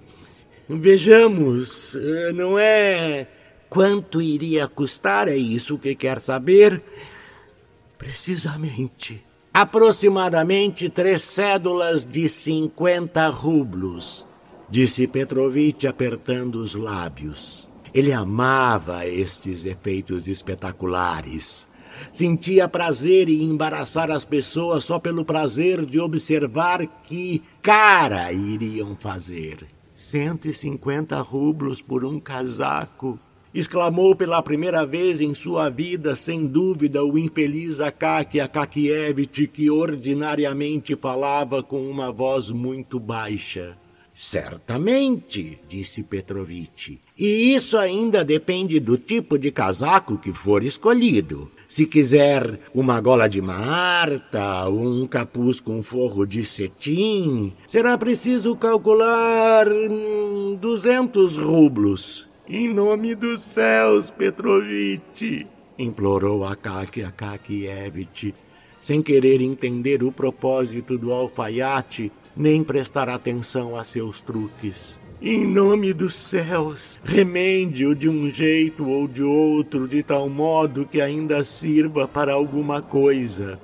[0.69, 1.97] Vejamos,
[2.36, 3.27] não é.
[3.69, 5.27] Quanto iria custar?
[5.27, 6.84] É isso que quer saber?
[7.97, 9.23] Precisamente.
[9.51, 14.25] Aproximadamente três cédulas de cinquenta rublos
[14.73, 17.69] disse Petrovitch apertando os lábios.
[17.93, 21.67] Ele amava estes efeitos espetaculares.
[22.12, 29.67] Sentia prazer em embaraçar as pessoas só pelo prazer de observar que cara iriam fazer.
[29.93, 33.19] Cento e cinquenta rublos por um casaco.
[33.53, 40.95] Exclamou pela primeira vez em sua vida, sem dúvida, o infeliz Akaki Akakievich, que ordinariamente
[40.95, 43.77] falava com uma voz muito baixa.
[44.13, 46.99] Certamente, disse Petrovitch.
[47.17, 51.52] E isso ainda depende do tipo de casaco que for escolhido.
[51.67, 59.67] Se quiser uma gola de marta, um capuz com forro de cetim, será preciso calcular
[59.67, 62.28] hum, duzentos rublos.
[62.47, 65.47] Em nome dos céus, Petrovitch,
[65.80, 68.36] implorou Akaki Akakievich,
[68.80, 74.99] sem querer entender o propósito do alfaiate nem prestar atenção a seus truques.
[75.21, 80.99] Em nome dos céus, remende-o de um jeito ou de outro, de tal modo que
[80.99, 83.57] ainda sirva para alguma coisa.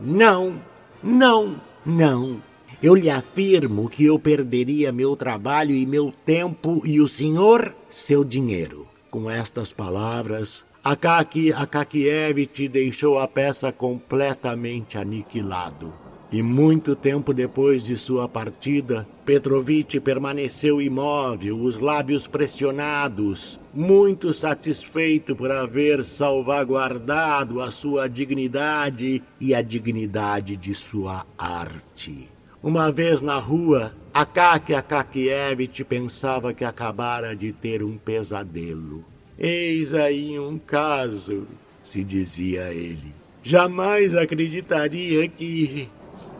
[0.00, 0.60] Não,
[1.02, 2.40] não, não.
[2.80, 8.24] Eu lhe afirmo que eu perderia meu trabalho e meu tempo e o senhor seu
[8.24, 8.86] dinheiro.
[9.10, 15.92] Com estas palavras, Akaki Akakievich deixou a peça completamente aniquilado.
[16.32, 25.36] E muito tempo depois de sua partida, Petrovitch permaneceu imóvel, os lábios pressionados, muito satisfeito
[25.36, 32.30] por haver salvaguardado a sua dignidade e a dignidade de sua arte.
[32.62, 39.04] Uma vez na rua, Akaki Akakievich pensava que acabara de ter um pesadelo.
[39.38, 41.46] Eis aí um caso,
[41.82, 43.12] se dizia ele.
[43.42, 45.90] Jamais acreditaria que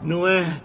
[0.02, 0.60] não é?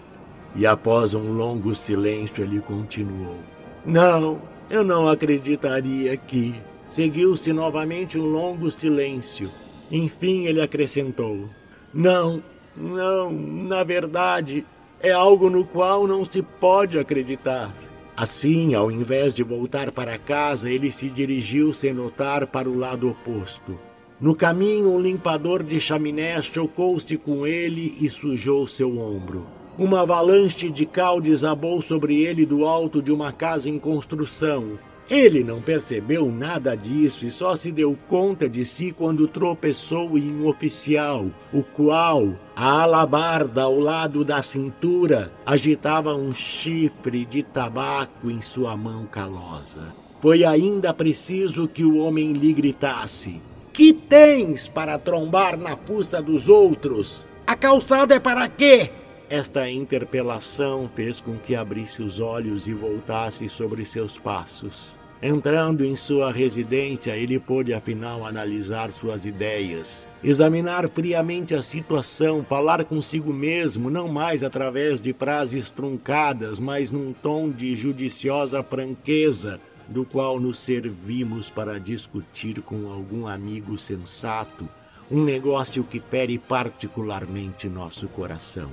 [0.54, 3.36] E após um longo silêncio, ele continuou:
[3.84, 6.54] Não, eu não acreditaria que.
[6.88, 9.50] Seguiu-se novamente um longo silêncio.
[9.90, 11.48] Enfim, ele acrescentou:
[11.92, 12.42] Não,
[12.76, 14.64] não, na verdade,
[15.00, 17.74] é algo no qual não se pode acreditar.
[18.16, 23.08] Assim, ao invés de voltar para casa, ele se dirigiu sem notar para o lado
[23.08, 23.78] oposto.
[24.20, 29.46] No caminho, um limpador de chaminé chocou-se com ele e sujou seu ombro.
[29.78, 34.76] Uma avalanche de cal desabou sobre ele do alto de uma casa em construção.
[35.08, 40.28] Ele não percebeu nada disso e só se deu conta de si quando tropeçou em
[40.32, 48.28] um oficial, o qual, a alabarda ao lado da cintura, agitava um chifre de tabaco
[48.28, 49.94] em sua mão calosa.
[50.20, 53.40] Foi ainda preciso que o homem lhe gritasse:
[53.78, 57.24] Que tens para trombar na fuça dos outros?
[57.46, 58.90] A calçada é para quê?
[59.30, 64.98] Esta interpelação fez com que abrisse os olhos e voltasse sobre seus passos.
[65.22, 72.84] Entrando em sua residência, ele pôde afinal analisar suas ideias, examinar friamente a situação, falar
[72.84, 80.04] consigo mesmo, não mais através de frases truncadas, mas num tom de judiciosa franqueza, do
[80.04, 84.68] qual nos servimos para discutir com algum amigo sensato
[85.10, 88.68] um negócio que fere particularmente nosso coração.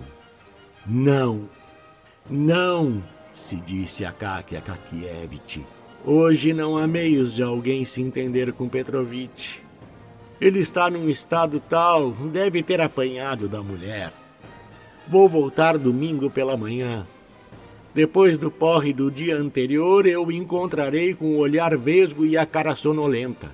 [0.86, 1.50] Não,
[2.30, 3.02] não,
[3.34, 5.66] se disse a Kakia Kakievich.
[6.04, 9.64] Hoje não há meios de alguém se entender com Petrovich.
[10.40, 14.14] Ele está num estado tal, deve ter apanhado da mulher.
[15.08, 17.08] Vou voltar domingo pela manhã.
[17.96, 22.46] Depois do porre do dia anterior, eu o encontrarei com o olhar vesgo e a
[22.46, 23.50] cara sonolenta.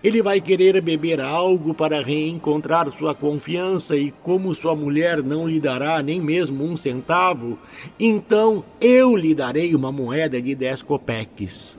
[0.00, 5.58] Ele vai querer beber algo para reencontrar sua confiança e, como sua mulher não lhe
[5.58, 7.58] dará nem mesmo um centavo,
[7.98, 11.76] então eu lhe darei uma moeda de dez copeques.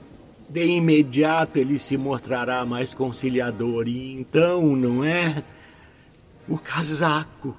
[0.50, 5.42] De imediato ele se mostrará mais conciliador e então, não é?
[6.46, 7.56] O casaco.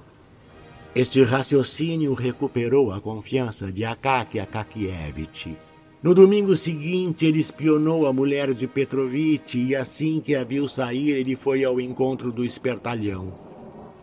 [0.98, 5.56] Este raciocínio recuperou a confiança de Akaki Akakievich.
[6.02, 11.10] No domingo seguinte, ele espionou a mulher de Petrovitch e assim que a viu sair,
[11.10, 13.32] ele foi ao encontro do espertalhão.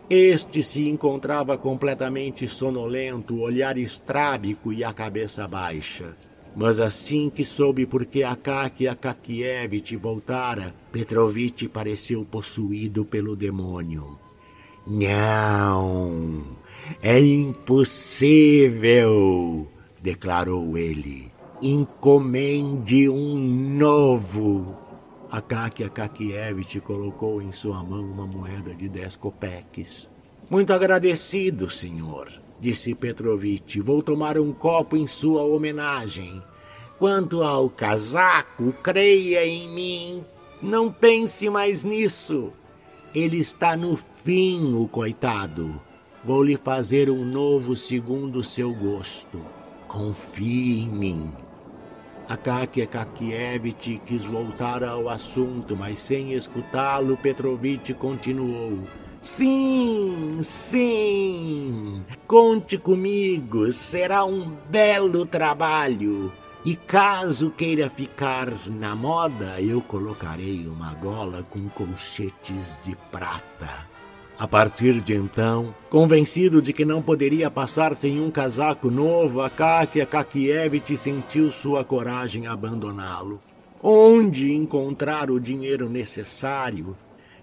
[0.08, 6.16] Este se encontrava completamente sonolento, olhar estrábico e a cabeça baixa.
[6.56, 14.18] Mas assim que soube por que Akaki Akakievich voltara, Petrovitch pareceu possuído pelo demônio.
[14.86, 16.55] Não,
[17.02, 18.76] é impossível,
[20.02, 24.76] declarou ele encomende um novo.
[25.30, 30.10] Akaki Akakievich colocou em sua mão uma moeda de dez copeques.
[30.48, 32.30] Muito agradecido, senhor,
[32.60, 33.78] disse Petrovitch.
[33.78, 36.42] Vou tomar um copo em sua homenagem.
[36.98, 40.24] Quanto ao casaco, creia em mim.
[40.62, 42.52] Não pense mais nisso.
[43.14, 45.80] Ele está no fim, o coitado.
[46.26, 49.40] Vou lhe fazer um novo segundo seu gosto.
[49.86, 51.30] Confie em mim.
[52.28, 58.80] Akakia Kakievich quis voltar ao assunto, mas sem escutá-lo, Petrovich continuou.
[59.22, 66.32] Sim, sim, conte comigo, será um belo trabalho.
[66.64, 73.95] E caso queira ficar na moda, eu colocarei uma gola com colchetes de prata.
[74.38, 80.04] A partir de então, convencido de que não poderia passar sem um casaco novo, Akakia
[80.04, 83.40] Kakievich sentiu sua coragem abandoná-lo.
[83.82, 86.94] Onde encontrar o dinheiro necessário?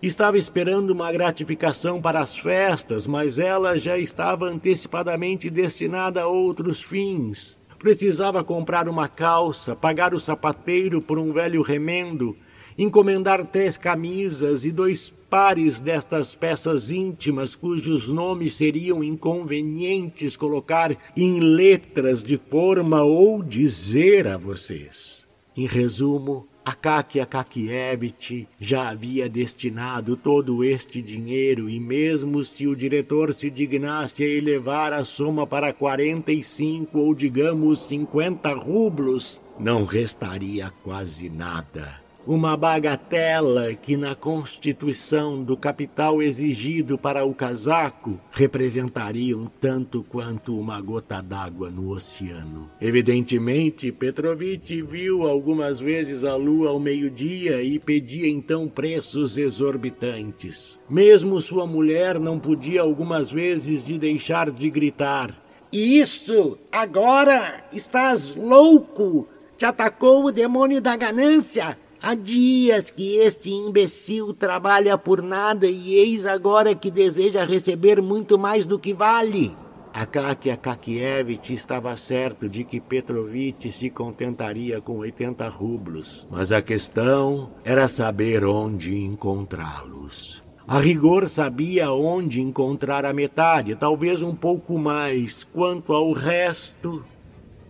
[0.03, 6.79] Estava esperando uma gratificação para as festas, mas ela já estava antecipadamente destinada a outros
[6.79, 7.57] fins.
[7.79, 12.37] Precisava comprar uma calça, pagar o sapateiro por um velho remendo,
[12.77, 21.39] encomendar três camisas e dois pares destas peças íntimas cujos nomes seriam inconvenientes colocar em
[21.39, 25.25] letras de forma ou dizer a vocês.
[25.57, 33.33] Em resumo, Akakia Kakievich já havia destinado todo este dinheiro e mesmo se o diretor
[33.33, 41.29] se dignasse a elevar a soma para 45 ou digamos 50 rublos, não restaria quase
[41.29, 50.03] nada uma bagatela que na constituição do capital exigido para o casaco representaria um tanto
[50.03, 52.69] quanto uma gota d'água no oceano.
[52.79, 60.79] Evidentemente, Petrovitch viu algumas vezes a lua ao meio-dia e pedia então preços exorbitantes.
[60.89, 65.37] Mesmo sua mulher não podia algumas vezes de deixar de gritar:
[65.71, 66.57] Isso!
[66.71, 69.27] Agora estás louco!
[69.63, 71.77] te atacou o demônio da ganância.
[72.05, 78.37] Há dias que este imbecil trabalha por nada e eis agora que deseja receber muito
[78.37, 79.55] mais do que vale.
[79.93, 87.51] Akakia Kakievich estava certo de que Petrovich se contentaria com 80 rublos, mas a questão
[87.63, 90.43] era saber onde encontrá-los.
[90.67, 95.45] A rigor sabia onde encontrar a metade, talvez um pouco mais.
[95.45, 97.01] Quanto ao resto,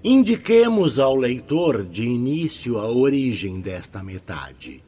[0.05, 4.83] Indiquemos ao leitor de início a origem desta metade.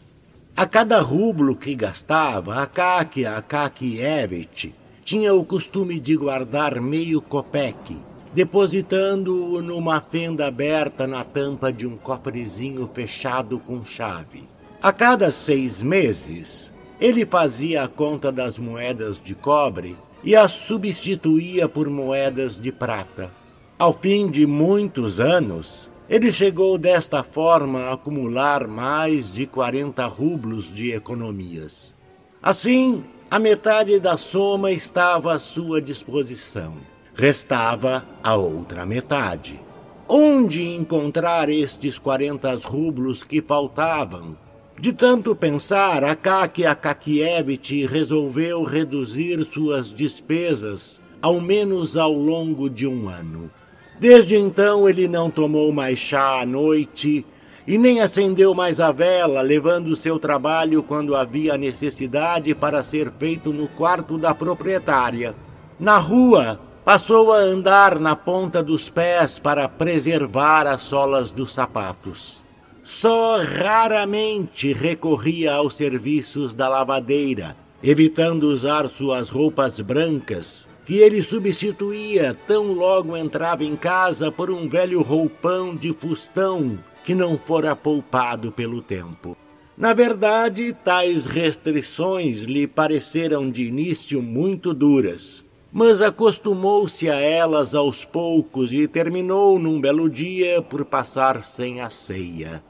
[0.53, 7.97] A cada rublo que gastava, Akakia Akakievich tinha o costume de guardar meio copec,
[8.33, 14.43] depositando-o numa fenda aberta na tampa de um cofrezinho fechado com chave.
[14.81, 21.69] A cada seis meses, ele fazia a conta das moedas de cobre e as substituía
[21.69, 23.44] por moedas de prata.
[23.77, 30.73] Ao fim de muitos anos, ele chegou desta forma a acumular mais de 40 rublos
[30.73, 31.93] de economias.
[32.41, 36.75] Assim, a metade da soma estava à sua disposição.
[37.13, 39.59] Restava a outra metade.
[40.07, 44.37] Onde encontrar estes 40 rublos que faltavam?
[44.79, 53.09] De tanto pensar, Akaki Akakievich resolveu reduzir suas despesas, ao menos ao longo de um
[53.09, 53.51] ano.
[53.99, 57.25] Desde então ele não tomou mais chá à noite
[57.67, 63.51] e nem acendeu mais a vela, levando seu trabalho quando havia necessidade para ser feito
[63.51, 65.33] no quarto da proprietária.
[65.79, 72.43] Na rua, passou a andar na ponta dos pés para preservar as solas dos sapatos.
[72.83, 82.37] Só raramente recorria aos serviços da lavadeira, evitando usar suas roupas brancas que ele substituía
[82.47, 88.51] tão logo entrava em casa por um velho roupão de fustão que não fora poupado
[88.51, 89.35] pelo tempo.
[89.77, 98.05] Na verdade, tais restrições lhe pareceram de início muito duras, mas acostumou-se a elas aos
[98.05, 102.63] poucos e terminou num belo dia por passar sem a ceia.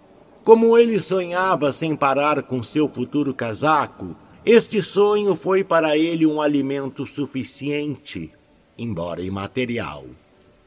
[0.43, 4.15] Como ele sonhava sem parar com seu futuro casaco,
[4.45, 8.31] este sonho foi para ele um alimento suficiente,
[8.77, 10.05] embora imaterial.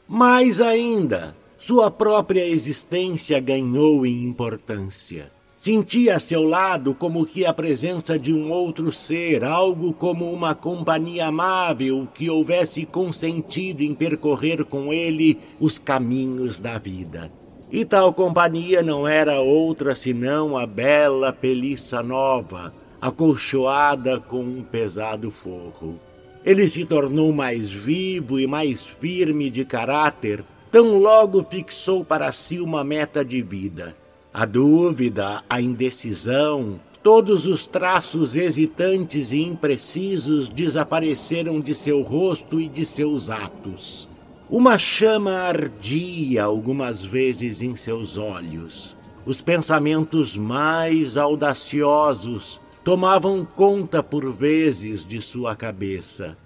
[0.08, 5.28] Mais ainda, sua própria existência ganhou em importância.
[5.56, 10.56] Sentia a seu lado como que a presença de um outro ser, algo como uma
[10.56, 17.30] companhia amável que houvesse consentido em percorrer com ele os caminhos da vida.
[17.70, 25.30] E tal companhia não era outra senão a bela Pelissa Nova, acolchoada com um pesado
[25.30, 25.98] forro.
[26.44, 32.60] Ele se tornou mais vivo e mais firme de caráter, tão logo fixou para si
[32.60, 33.96] uma meta de vida.
[34.32, 42.68] A dúvida, a indecisão, todos os traços hesitantes e imprecisos desapareceram de seu rosto e
[42.68, 44.08] de seus atos.
[44.50, 48.96] Uma chama ardia algumas vezes em seus olhos.
[49.26, 56.38] Os pensamentos mais audaciosos tomavam conta por vezes de sua cabeça.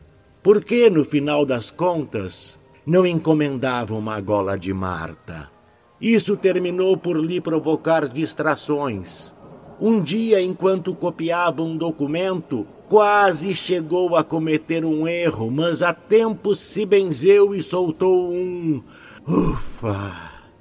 [0.43, 5.49] Por que, no final das contas, não encomendavam uma gola de Marta?
[6.01, 9.33] Isso terminou por lhe provocar distrações.
[9.81, 16.57] Um dia, enquanto copiava um documento, quase chegou a cometer um erro, mas a tempo
[16.57, 18.83] se benzeu e soltou um
[19.29, 20.13] ufa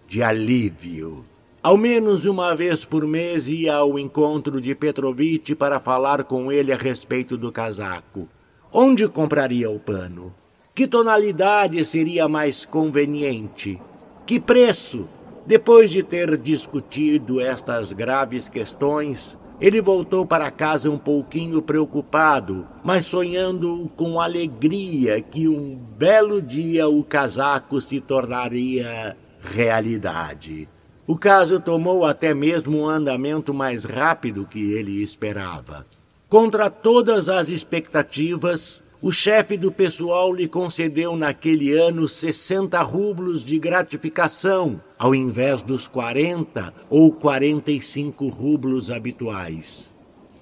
[0.08, 1.31] de alívio.
[1.64, 6.74] Ao menos uma vez por mês ia ao encontro de Petrovitch para falar com ele
[6.74, 8.28] a respeito do casaco.
[8.74, 10.34] Onde compraria o pano?
[10.74, 13.80] Que tonalidade seria mais conveniente?
[14.26, 15.08] Que preço?
[15.46, 23.06] Depois de ter discutido estas graves questões, ele voltou para casa um pouquinho preocupado, mas
[23.06, 30.68] sonhando com alegria que um belo dia o casaco se tornaria realidade.
[31.12, 35.86] O caso tomou até mesmo um andamento mais rápido que ele esperava.
[36.30, 43.60] Contra todas as expectativas, o chefe do pessoal lhe concedeu naquele ano 60 rublos de
[43.60, 49.94] gratificação, ao invés dos 40 ou 45 rublos habituais.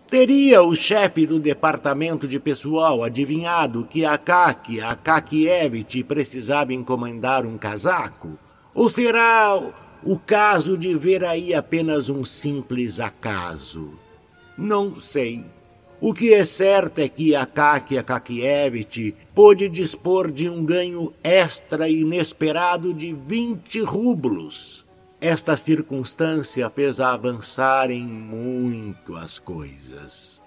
[0.08, 8.38] Teria o chefe do departamento de pessoal adivinhado que Akaki Akakievich precisava encomendar um casaco?
[8.76, 9.60] Ou será
[10.04, 13.94] o caso de ver aí apenas um simples acaso.
[14.58, 15.46] Não sei.
[16.02, 22.94] O que é certo é que Akaki Akakievich pôde dispor de um ganho extra inesperado
[22.94, 24.86] de 20 rublos.
[25.22, 30.42] esta circunstância fez avançarem muito as coisas.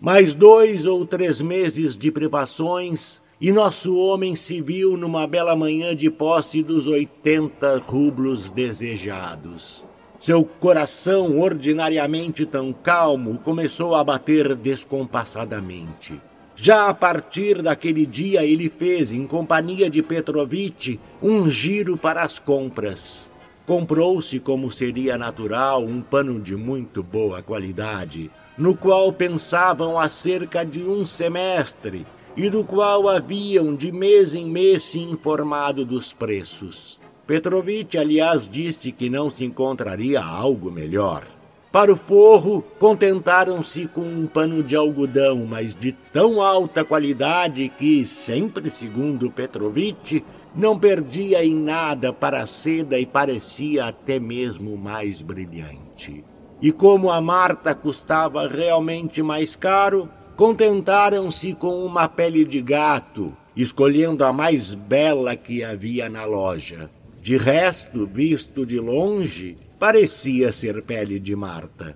[0.00, 5.96] Mais dois ou três meses de privações e nosso homem se viu numa bela manhã
[5.96, 9.82] de posse dos oitenta rublos desejados.
[10.18, 16.20] Seu coração, ordinariamente tão calmo, começou a bater descompassadamente.
[16.54, 22.38] Já a partir daquele dia, ele fez, em companhia de Petrovitch, um giro para as
[22.38, 23.30] compras.
[23.64, 30.62] Comprou-se, como seria natural, um pano de muito boa qualidade, no qual pensavam há cerca
[30.62, 32.04] de um semestre
[32.42, 36.98] e do qual haviam de mês em mês se informado dos preços.
[37.26, 41.26] Petrovitch, aliás, disse que não se encontraria algo melhor.
[41.70, 48.06] Para o forro, contentaram-se com um pano de algodão, mas de tão alta qualidade que,
[48.06, 50.22] sempre segundo Petrovitch,
[50.56, 56.24] não perdia em nada para a seda e parecia até mesmo mais brilhante.
[56.62, 60.08] E como a Marta custava realmente mais caro,
[60.40, 66.90] contentaram-se com uma pele de gato, escolhendo a mais bela que havia na loja.
[67.20, 71.94] De resto, visto de longe, parecia ser pele de Marta.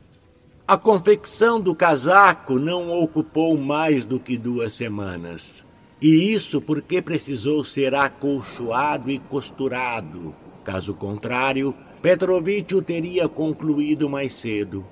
[0.68, 5.66] A confecção do casaco não ocupou mais do que duas semanas.
[5.98, 10.34] E isso porque precisou ser acolchoado e costurado.
[10.62, 14.84] Caso contrário, Petrovitch o teria concluído mais cedo.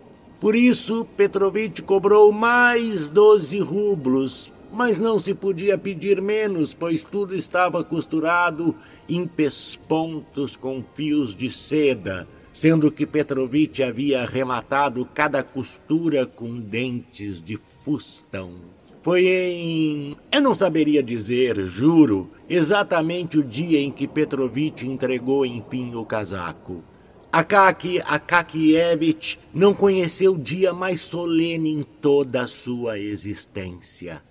[0.43, 7.33] Por isso, Petrovitch cobrou mais doze rublos, mas não se podia pedir menos, pois tudo
[7.33, 8.75] estava costurado
[9.09, 17.41] em pespontos com fios de seda, sendo que Petrovitch havia arrematado cada costura com dentes
[17.41, 18.55] de fustão.
[19.01, 20.17] Foi em.
[20.33, 26.83] Eu não saberia dizer, juro, exatamente o dia em que Petrovitch entregou enfim o casaco.
[27.33, 34.23] Akaki Akakievich não conheceu dia mais solene em toda a sua existência.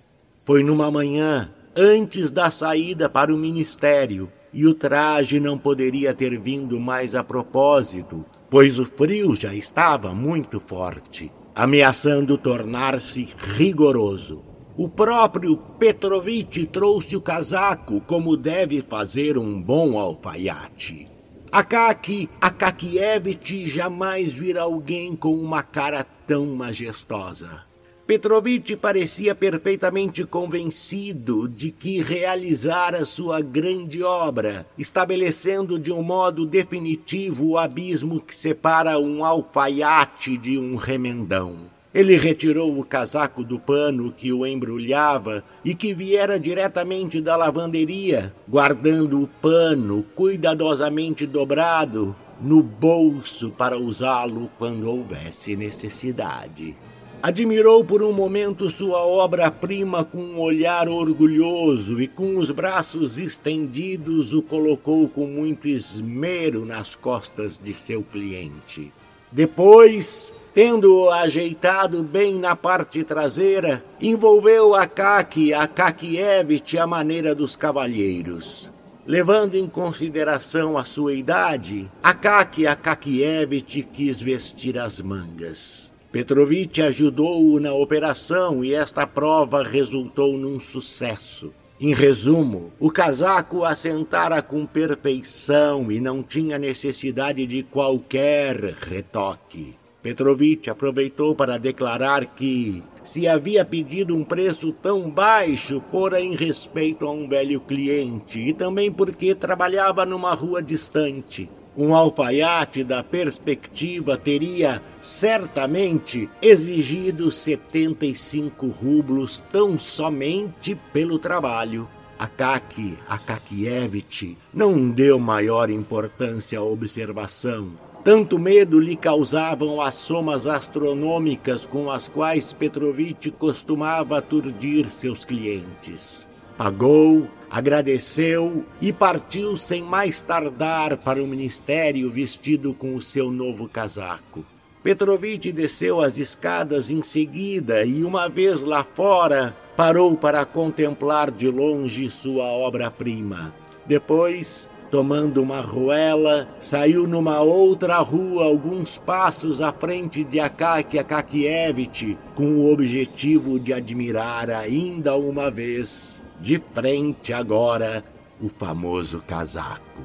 [0.46, 6.40] Foi numa manhã antes da saída para o ministério e o traje não poderia ter
[6.40, 14.44] vindo mais a propósito, pois o frio já estava muito forte, ameaçando tornar-se rigoroso.
[14.78, 21.11] O próprio Petrovitch trouxe o casaco, como deve fazer um bom alfaiate.
[21.52, 27.64] Akaki Akakievich jamais vira alguém com uma cara tão majestosa.
[28.08, 37.50] Petrovitch parecia perfeitamente convencido de que realizara sua grande obra, estabelecendo de um modo definitivo
[37.50, 41.71] o abismo que separa um alfaiate de um remendão.
[41.94, 48.34] Ele retirou o casaco do pano que o embrulhava e que viera diretamente da lavanderia,
[48.48, 56.76] guardando o pano cuidadosamente dobrado no bolso para usá-lo quando houvesse necessidade.
[57.22, 64.34] Admirou por um momento sua obra-prima com um olhar orgulhoso e, com os braços estendidos,
[64.34, 68.92] o colocou com muito esmero nas costas de seu cliente.
[69.32, 78.70] Depois, Tendo-o ajeitado bem na parte traseira, envolveu Akaki Akakievich à maneira dos cavalheiros.
[79.08, 85.90] Levando em consideração a sua idade, Akaki Akakievich quis vestir as mangas.
[86.12, 91.54] Petrovitch ajudou-o na operação e esta prova resultou num sucesso.
[91.80, 99.81] Em resumo, o casaco assentara com perfeição e não tinha necessidade de qualquer retoque.
[100.02, 107.06] Petrovitch aproveitou para declarar que, se havia pedido um preço tão baixo, fora em respeito
[107.06, 111.50] a um velho cliente e também porque trabalhava numa rua distante.
[111.78, 121.88] Um alfaiate da perspectiva teria certamente exigido 75 rublos tão somente pelo trabalho.
[122.20, 127.72] Akaki Akakievich não deu maior importância à observação
[128.04, 136.28] tanto medo lhe causavam as somas astronômicas com as quais Petrovitch costumava aturdir seus clientes.
[136.58, 143.68] Pagou, agradeceu e partiu sem mais tardar para o ministério vestido com o seu novo
[143.68, 144.44] casaco.
[144.84, 151.48] Petrovitch desceu as escadas em seguida e, uma vez lá fora, parou para contemplar de
[151.48, 153.54] longe sua obra-prima.
[153.86, 162.18] Depois tomando uma ruela, saiu numa outra rua alguns passos à frente de Akaki Akakievich,
[162.36, 168.04] com o objetivo de admirar ainda uma vez, de frente agora,
[168.42, 170.02] o famoso casaco.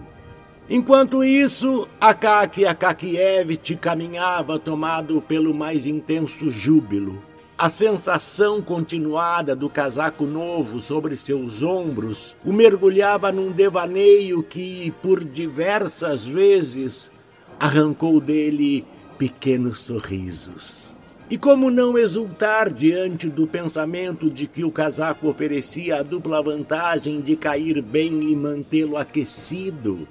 [0.71, 7.21] Enquanto isso, Akaki Akakievich caminhava tomado pelo mais intenso júbilo.
[7.59, 15.25] A sensação continuada do casaco novo sobre seus ombros o mergulhava num devaneio que, por
[15.25, 17.11] diversas vezes,
[17.59, 18.85] arrancou dele
[19.17, 20.95] pequenos sorrisos.
[21.31, 27.23] E como não exultar diante do pensamento de que o casaco oferecia a dupla vantagem
[27.23, 30.07] de cair bem e mantê-lo aquecido,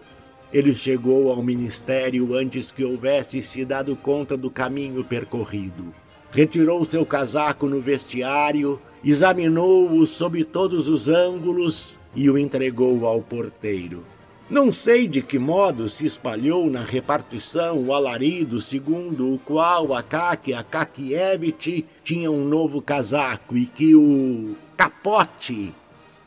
[0.52, 5.94] ele chegou ao ministério antes que houvesse se dado conta do caminho percorrido.
[6.36, 14.04] Retirou seu casaco no vestiário, examinou-o sob todos os ângulos e o entregou ao porteiro.
[14.50, 20.54] Não sei de que modo se espalhou na repartição o alarido segundo o qual Akaki
[20.54, 25.74] Akakievich tinha um novo casaco e que o capote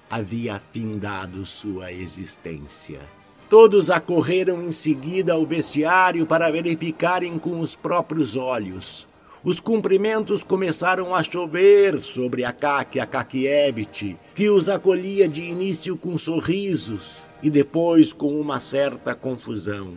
[0.09, 3.01] havia findado sua existência.
[3.51, 9.08] Todos acorreram em seguida ao vestiário para verificarem com os próprios olhos.
[9.49, 17.27] Os cumprimentos começaram a chover sobre Akaki Akakievich, que os acolhia de início com sorrisos
[17.43, 19.95] e depois com uma certa confusão.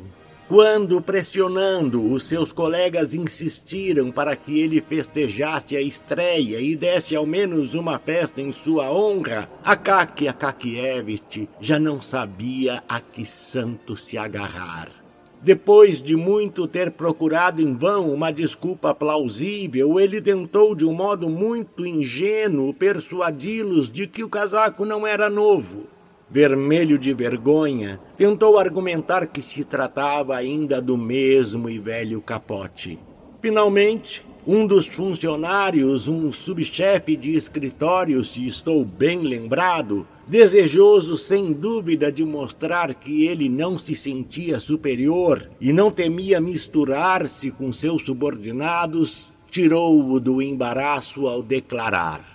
[0.47, 7.25] Quando, pressionando, os seus colegas insistiram para que ele festejasse a estreia e desse ao
[7.25, 14.17] menos uma festa em sua honra, Akaki Akakievich já não sabia a que santo se
[14.17, 15.00] agarrar.
[15.43, 21.29] Depois de muito ter procurado em vão uma desculpa plausível, ele tentou de um modo
[21.29, 25.87] muito ingênuo persuadi-los de que o casaco não era novo
[26.31, 32.97] vermelho de vergonha, tentou argumentar que se tratava ainda do mesmo e velho capote.
[33.41, 42.11] Finalmente, um dos funcionários, um subchefe de escritório, se estou bem lembrado, desejoso sem dúvida
[42.11, 49.31] de mostrar que ele não se sentia superior e não temia misturar-se com seus subordinados,
[49.51, 52.25] tirou-o do embaraço ao declarar: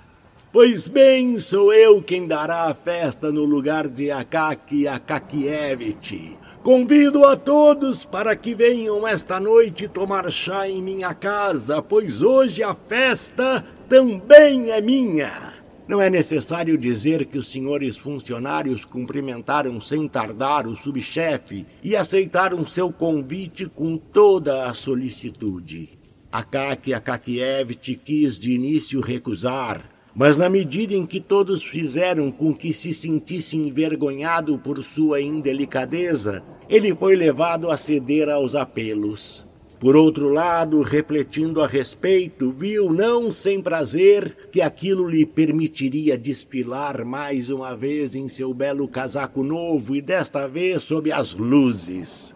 [0.53, 6.37] Pois bem, sou eu quem dará a festa no lugar de Akaki Akakievich.
[6.67, 12.61] Convido a todos para que venham esta noite tomar chá em minha casa, pois hoje
[12.61, 15.55] a festa também é minha.
[15.87, 22.67] Não é necessário dizer que os senhores funcionários cumprimentaram sem tardar o subchefe e aceitaram
[22.67, 25.91] seu convite com toda a solicitude.
[26.33, 32.73] Akaki Akakievich quis de início recusar, mas na medida em que todos fizeram com que
[32.73, 39.47] se sentisse envergonhado por sua indelicadeza, ele foi levado a ceder aos apelos.
[39.79, 47.05] Por outro lado, refletindo a respeito, viu, não sem prazer, que aquilo lhe permitiria desfilar
[47.05, 52.35] mais uma vez em seu belo casaco novo e desta vez sob as luzes.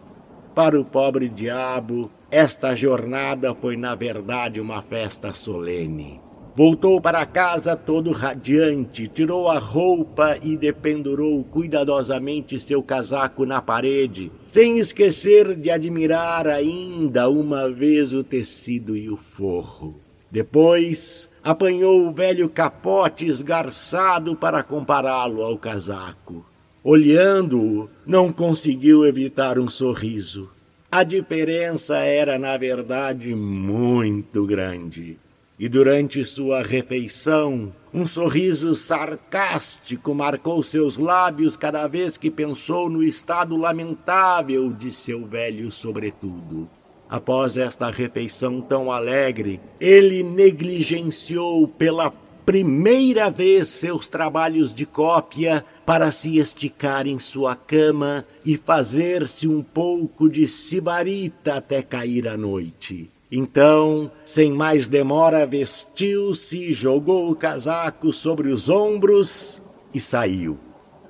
[0.53, 6.21] Para o pobre diabo, esta jornada foi na verdade uma festa solene.
[6.53, 14.29] Voltou para casa todo radiante, tirou a roupa e dependurou cuidadosamente seu casaco na parede,
[14.47, 19.95] sem esquecer de admirar ainda uma vez o tecido e o forro.
[20.29, 26.45] Depois, apanhou o velho capote esgarçado para compará-lo ao casaco.
[26.83, 30.49] Olhando-o, não conseguiu evitar um sorriso.
[30.91, 35.17] A diferença era, na verdade, muito grande
[35.61, 43.03] e durante sua refeição, um sorriso sarcástico marcou seus lábios cada vez que pensou no
[43.03, 46.67] estado lamentável de seu velho sobretudo.
[47.07, 52.09] Após esta refeição tão alegre, ele negligenciou pela
[52.43, 59.61] primeira vez seus trabalhos de cópia para se esticar em sua cama e fazer-se um
[59.61, 63.11] pouco de sibarita até cair a noite.
[63.31, 69.61] Então, sem mais demora, vestiu-se, jogou o casaco sobre os ombros
[69.93, 70.59] e saiu.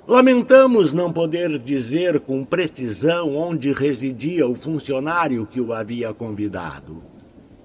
[0.07, 7.01] Lamentamos não poder dizer com precisão onde residia o funcionário que o havia convidado.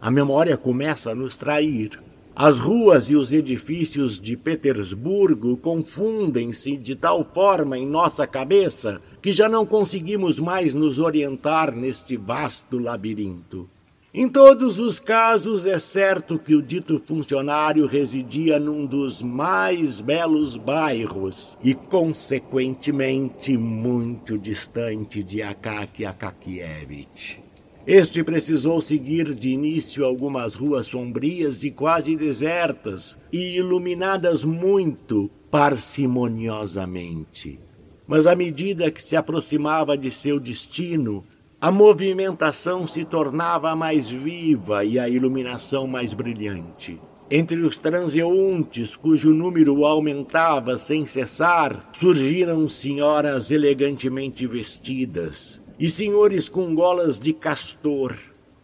[0.00, 2.02] A memória começa a nos trair.
[2.34, 9.32] As ruas e os edifícios de Petersburgo confundem-se de tal forma em nossa cabeça que
[9.32, 13.68] já não conseguimos mais nos orientar neste vasto labirinto.
[14.14, 20.56] Em todos os casos, é certo que o dito funcionário residia num dos mais belos
[20.56, 27.42] bairros e, consequentemente, muito distante de Akaki Akakievich.
[27.86, 37.60] Este precisou seguir de início algumas ruas sombrias e quase desertas e iluminadas muito parcimoniosamente.
[38.08, 41.24] mas à medida que se aproximava de seu destino,
[41.58, 47.00] a movimentação se tornava mais viva e a iluminação mais brilhante.
[47.30, 56.74] Entre os transeuntes, cujo número aumentava sem cessar, surgiram senhoras elegantemente vestidas e senhores com
[56.74, 58.14] golas de castor.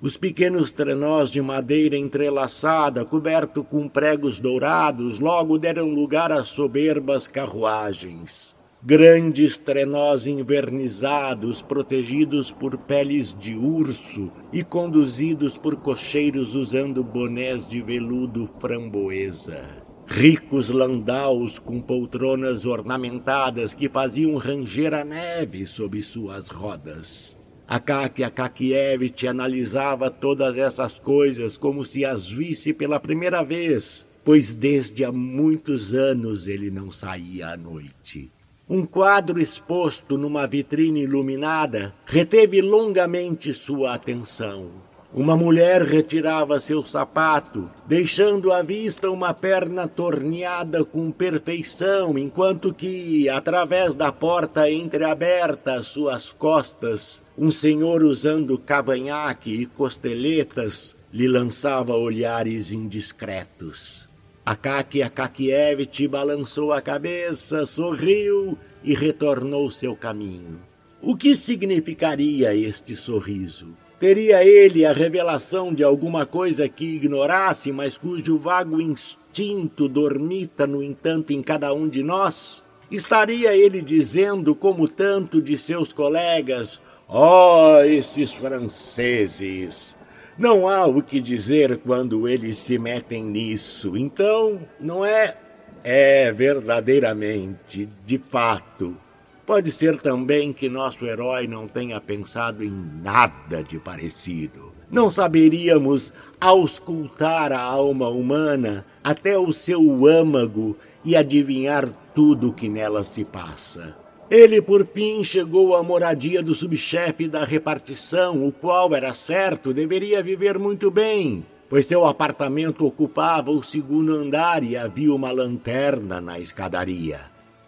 [0.00, 7.26] Os pequenos trenós de madeira entrelaçada, coberto com pregos dourados, logo deram lugar a soberbas
[7.26, 8.54] carruagens.
[8.84, 17.80] Grandes trenós invernizados, protegidos por peles de urso e conduzidos por cocheiros usando bonés de
[17.80, 19.64] veludo framboesa.
[20.04, 27.36] Ricos landaus com poltronas ornamentadas que faziam ranger a neve sob suas rodas.
[27.68, 35.04] Akaky Akakievich analisava todas essas coisas como se as visse pela primeira vez, pois desde
[35.04, 38.28] há muitos anos ele não saía à noite.
[38.74, 44.70] Um quadro exposto numa vitrine iluminada reteve longamente sua atenção.
[45.12, 53.28] Uma mulher retirava seu sapato, deixando à vista uma perna torneada com perfeição, enquanto que,
[53.28, 61.94] através da porta entreaberta às suas costas, um senhor usando cavanhaque e costeletas lhe lançava
[61.94, 64.10] olhares indiscretos.
[64.44, 70.60] Akaki Akakievich balançou a cabeça, sorriu e retornou seu caminho.
[71.00, 73.68] O que significaria este sorriso?
[74.00, 80.82] Teria ele a revelação de alguma coisa que ignorasse, mas cujo vago instinto dormita, no
[80.82, 82.64] entanto, em cada um de nós?
[82.90, 89.96] Estaria ele dizendo, como tanto de seus colegas, ó, oh, esses franceses!
[90.38, 93.96] Não há o que dizer quando eles se metem nisso.
[93.96, 95.36] Então, não é?
[95.84, 98.96] É verdadeiramente, de fato.
[99.44, 102.70] Pode ser também que nosso herói não tenha pensado em
[103.02, 104.72] nada de parecido.
[104.90, 112.68] Não saberíamos auscultar a alma humana até o seu âmago e adivinhar tudo o que
[112.68, 114.01] nela se passa.
[114.34, 120.22] Ele, por fim, chegou à moradia do subchefe da repartição, o qual, era certo, deveria
[120.22, 126.40] viver muito bem, pois seu apartamento ocupava o segundo andar e havia uma lanterna na
[126.40, 127.20] escadaria.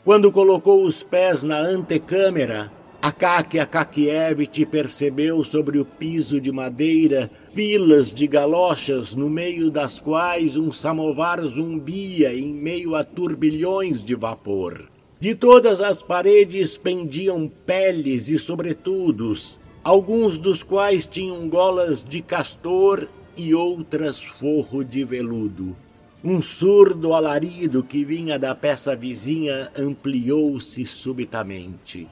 [0.06, 8.10] Quando colocou os pés na antecâmara, Akaki Akakievich percebeu sobre o piso de madeira filas
[8.10, 14.93] de galochas no meio das quais um samovar zumbia em meio a turbilhões de vapor.
[15.24, 23.08] De todas as paredes pendiam peles e sobretudos, alguns dos quais tinham golas de castor
[23.34, 25.74] e outras forro de veludo.
[26.22, 32.06] Um surdo alarido que vinha da peça vizinha ampliou-se subitamente.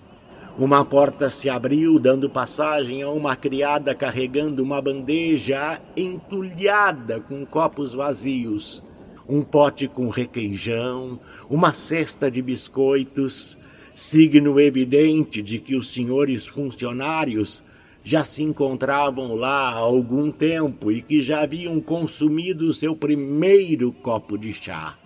[0.58, 7.92] Uma porta se abriu, dando passagem a uma criada carregando uma bandeja entulhada com copos
[7.92, 8.82] vazios,
[9.28, 11.20] um pote com requeijão,
[11.52, 13.58] uma cesta de biscoitos,
[13.94, 17.62] signo evidente de que os senhores funcionários
[18.02, 24.38] já se encontravam lá há algum tempo e que já haviam consumido seu primeiro copo
[24.38, 24.98] de chá.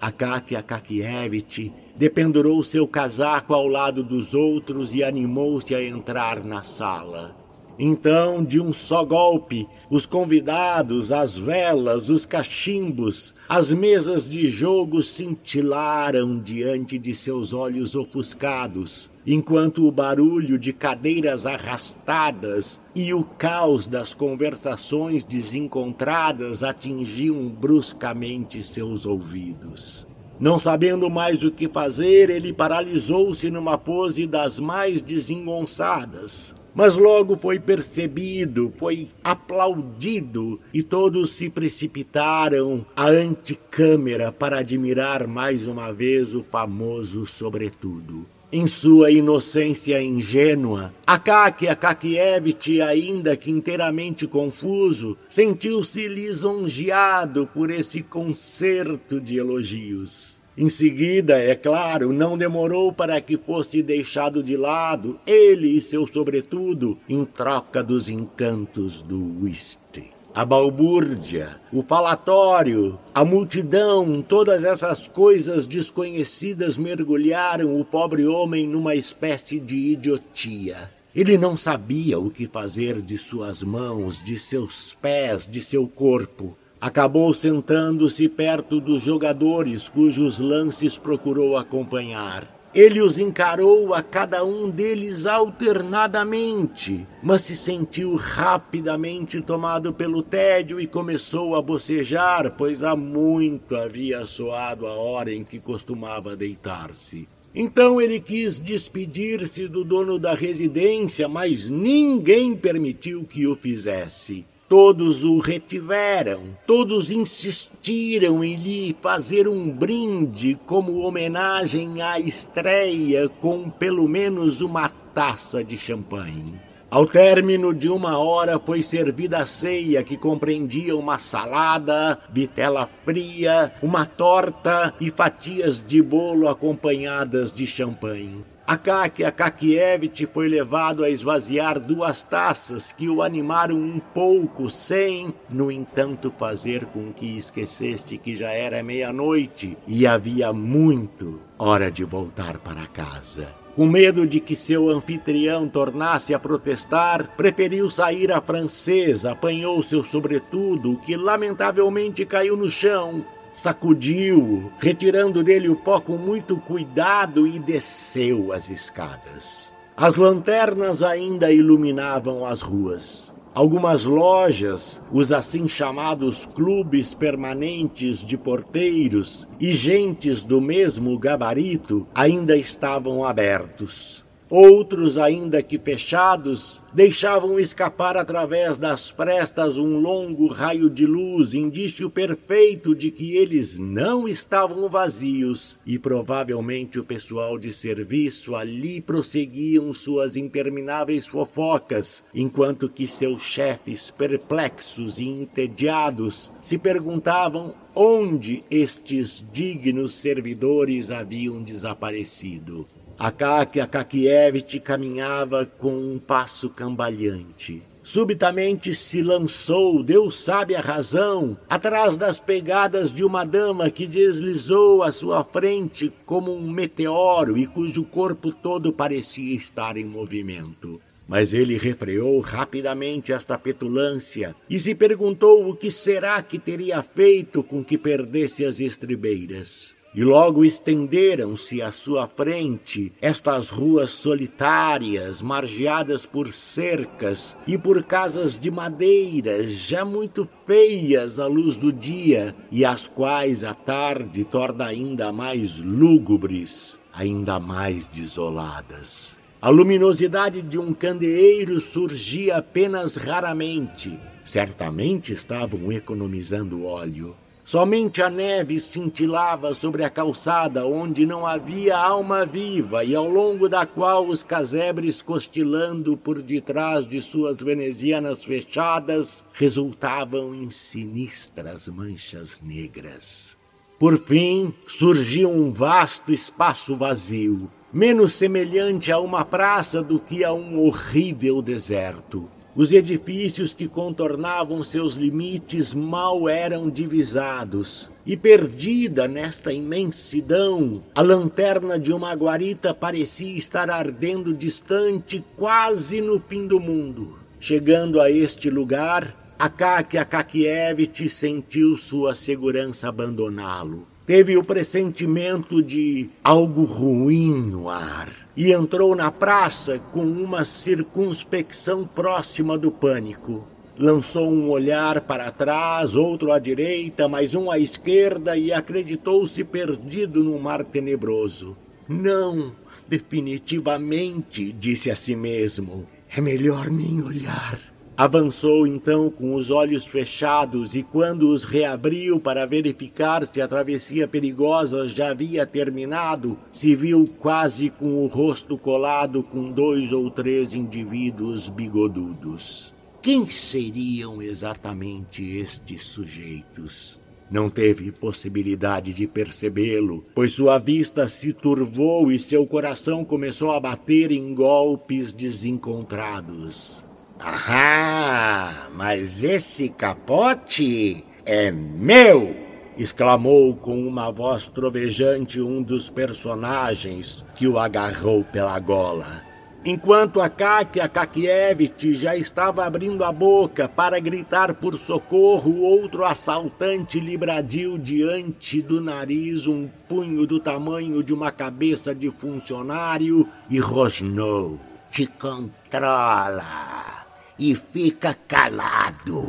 [0.00, 7.36] Akaky Akakievich dependurou seu casaco ao lado dos outros e animou-se a entrar na sala.
[7.78, 15.02] Então, de um só golpe, os convidados, as velas, os cachimbos, as mesas de jogo
[15.02, 23.86] cintilaram diante de seus olhos ofuscados, enquanto o barulho de cadeiras arrastadas e o caos
[23.86, 30.06] das conversações desencontradas atingiam bruscamente seus ouvidos.
[30.40, 37.38] Não sabendo mais o que fazer, ele paralisou-se numa pose das mais desengonçadas mas logo
[37.40, 46.34] foi percebido, foi aplaudido e todos se precipitaram à anticâmera para admirar mais uma vez
[46.34, 48.26] o famoso sobretudo.
[48.52, 59.20] Em sua inocência ingênua, Akaki Akakievich, ainda que inteiramente confuso, sentiu-se lisonjeado por esse concerto
[59.20, 60.35] de elogios.
[60.58, 66.06] Em seguida, é claro, não demorou para que fosse deixado de lado ele e seu
[66.10, 70.10] sobretudo em troca dos encantos do whisky.
[70.34, 78.94] A balbúrdia, o falatório, a multidão, todas essas coisas desconhecidas mergulharam o pobre homem numa
[78.94, 80.90] espécie de idiotia.
[81.14, 86.56] Ele não sabia o que fazer de suas mãos, de seus pés, de seu corpo.
[86.80, 92.54] Acabou sentando-se perto dos jogadores cujos lances procurou acompanhar.
[92.74, 100.78] Ele os encarou a cada um deles alternadamente, mas se sentiu rapidamente tomado pelo tédio
[100.78, 107.26] e começou a bocejar, pois há muito havia soado a hora em que costumava deitar-se.
[107.54, 114.44] Então ele quis despedir-se do dono da residência, mas ninguém permitiu que o fizesse.
[114.68, 123.70] Todos o retiveram, todos insistiram em lhe fazer um brinde como homenagem à estreia com
[123.70, 126.60] pelo menos uma taça de champanhe.
[126.90, 133.72] Ao término de uma hora foi servida a ceia, que compreendia uma salada, vitela fria,
[133.80, 138.44] uma torta e fatias de bolo acompanhadas de champanhe.
[138.66, 145.70] Akaki Akakievich foi levado a esvaziar duas taças que o animaram um pouco, sem, no
[145.70, 152.58] entanto, fazer com que esquecesse que já era meia-noite e havia muito hora de voltar
[152.58, 153.54] para casa.
[153.76, 160.02] Com medo de que seu anfitrião tornasse a protestar, preferiu sair à francesa, apanhou seu
[160.02, 163.22] sobretudo, que lamentavelmente caiu no chão,
[163.56, 169.72] sacudiu-o, retirando dele o pó com muito cuidado e desceu as escadas.
[169.96, 173.34] As lanternas ainda iluminavam as ruas.
[173.54, 182.54] Algumas lojas, os assim chamados clubes permanentes de porteiros e gentes do mesmo gabarito ainda
[182.54, 184.25] estavam abertos.
[184.48, 192.08] Outros, ainda que fechados, deixavam escapar através das frestas um longo raio de luz, indício
[192.08, 199.92] perfeito de que eles não estavam vazios, e provavelmente o pessoal de serviço ali prosseguiam
[199.92, 210.14] suas intermináveis fofocas, enquanto que seus chefes, perplexos e entediados, se perguntavam onde estes dignos
[210.14, 212.86] servidores haviam desaparecido.
[213.18, 217.82] Akaki Akakievich caminhava com um passo cambaleante.
[218.02, 225.02] Subitamente se lançou, Deus sabe a razão, atrás das pegadas de uma dama que deslizou
[225.02, 231.00] à sua frente como um meteoro e cujo corpo todo parecia estar em movimento.
[231.26, 237.62] Mas ele refreou rapidamente esta petulância e se perguntou o que será que teria feito
[237.64, 239.95] com que perdesse as estribeiras.
[240.16, 248.58] E logo estenderam-se à sua frente estas ruas solitárias, margeadas por cercas e por casas
[248.58, 254.86] de madeira, já muito feias à luz do dia, e as quais a tarde torna
[254.86, 259.36] ainda mais lúgubres, ainda mais desoladas.
[259.60, 264.18] A luminosidade de um candeeiro surgia apenas raramente.
[264.46, 267.36] Certamente estavam economizando óleo.
[267.66, 273.68] Somente a neve cintilava sobre a calçada, onde não havia alma viva, e ao longo
[273.68, 282.60] da qual os casebres, costilando por detrás de suas venezianas fechadas, resultavam em sinistras manchas
[282.60, 283.58] negras.
[283.98, 290.52] Por fim, surgiu um vasto espaço vazio, menos semelhante a uma praça do que a
[290.52, 292.48] um horrível deserto.
[292.76, 301.98] Os edifícios que contornavam seus limites mal eram divisados, e perdida nesta imensidão, a lanterna
[301.98, 307.38] de uma guarita parecia estar ardendo distante, quase no fim do mundo.
[307.58, 314.06] Chegando a este lugar, Akaki Akakievich sentiu sua segurança abandoná-lo.
[314.26, 322.06] Teve o pressentimento de algo ruim no ar e entrou na praça com uma circunspecção
[322.06, 323.66] próxima do pânico.
[323.98, 330.42] Lançou um olhar para trás, outro à direita, mais um à esquerda e acreditou-se perdido
[330.42, 331.76] num mar tenebroso.
[332.08, 332.72] Não,
[333.08, 336.06] definitivamente, disse a si mesmo.
[336.34, 337.95] É melhor nem olhar.
[338.18, 344.26] Avançou então com os olhos fechados e, quando os reabriu para verificar se a travessia
[344.26, 350.72] perigosa já havia terminado, se viu quase com o rosto colado com dois ou três
[350.72, 352.94] indivíduos bigodudos.
[353.20, 357.20] Quem seriam exatamente estes sujeitos?
[357.50, 363.78] Não teve possibilidade de percebê-lo, pois sua vista se turvou e seu coração começou a
[363.78, 367.05] bater em golpes desencontrados.
[367.40, 372.66] Ah, mas esse capote é meu!
[372.98, 379.44] exclamou com uma voz trovejante um dos personagens que o agarrou pela gola.
[379.84, 387.36] Enquanto Akaki Akakievich já estava abrindo a boca para gritar por socorro, outro assaltante lhe
[387.36, 394.80] bradiu diante do nariz um punho do tamanho de uma cabeça de funcionário e rosnou.
[395.08, 397.15] Te controla
[397.58, 399.46] e fica calado.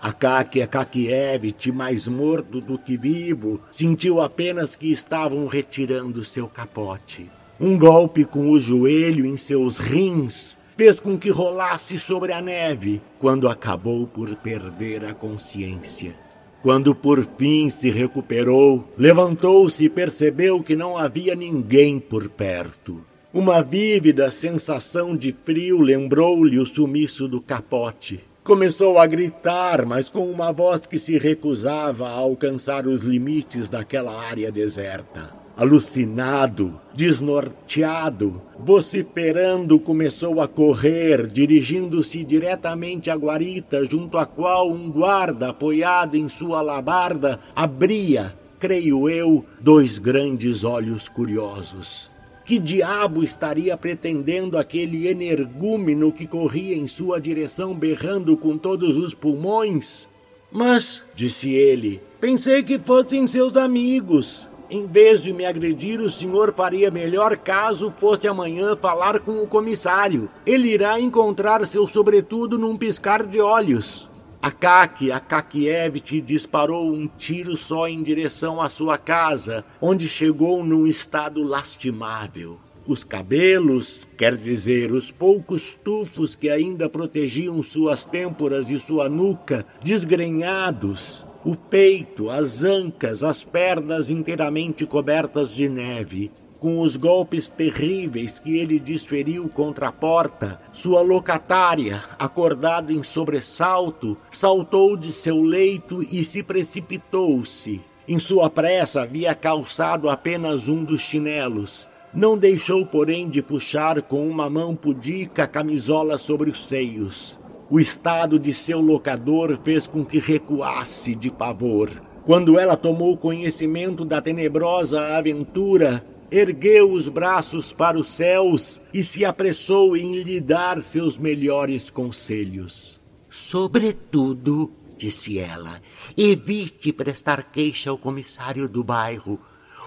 [0.00, 7.30] Akaki Akakievich, mais morto do que vivo, sentiu apenas que estavam retirando seu capote.
[7.60, 13.02] Um golpe com o joelho em seus rins fez com que rolasse sobre a neve,
[13.18, 16.14] quando acabou por perder a consciência.
[16.62, 23.04] Quando por fim se recuperou, levantou-se e percebeu que não havia ninguém por perto.
[23.32, 28.18] Uma vívida sensação de frio lembrou-lhe o sumiço do capote.
[28.42, 34.20] Começou a gritar, mas com uma voz que se recusava a alcançar os limites daquela
[34.20, 35.30] área deserta.
[35.56, 45.50] Alucinado, desnorteado, vociferando, começou a correr, dirigindo-se diretamente à guarita, junto à qual um guarda,
[45.50, 52.09] apoiado em sua alabarda, abria, creio eu, dois grandes olhos curiosos.
[52.50, 59.14] Que diabo estaria pretendendo aquele energúmeno que corria em sua direção berrando com todos os
[59.14, 60.08] pulmões?
[60.50, 64.50] Mas, disse ele, pensei que fossem seus amigos.
[64.68, 69.46] Em vez de me agredir, o senhor faria melhor caso fosse amanhã falar com o
[69.46, 70.28] comissário.
[70.44, 74.09] Ele irá encontrar seu sobretudo num piscar de olhos.
[74.42, 81.42] Akaki Akakievich disparou um tiro só em direção à sua casa, onde chegou num estado
[81.42, 82.58] lastimável.
[82.86, 89.66] Os cabelos, quer dizer, os poucos tufos que ainda protegiam suas têmporas e sua nuca,
[89.84, 96.30] desgrenhados, o peito, as ancas, as pernas inteiramente cobertas de neve.
[96.60, 104.14] Com os golpes terríveis que ele desferiu contra a porta, sua locatária, acordada em sobressalto,
[104.30, 107.80] saltou de seu leito e se precipitou-se.
[108.06, 111.88] Em sua pressa havia calçado apenas um dos chinelos.
[112.12, 117.40] Não deixou, porém, de puxar com uma mão pudica a camisola sobre os seios.
[117.70, 121.90] O estado de seu locador fez com que recuasse de pavor.
[122.22, 129.24] Quando ela tomou conhecimento da tenebrosa aventura, ergueu os braços para os céus e se
[129.24, 133.00] apressou em lhe dar seus melhores conselhos.
[133.28, 135.80] Sobretudo, disse ela,
[136.16, 139.40] evite prestar queixa ao comissário do bairro.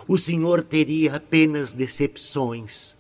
[0.08, 2.96] O senhor teria apenas decepções.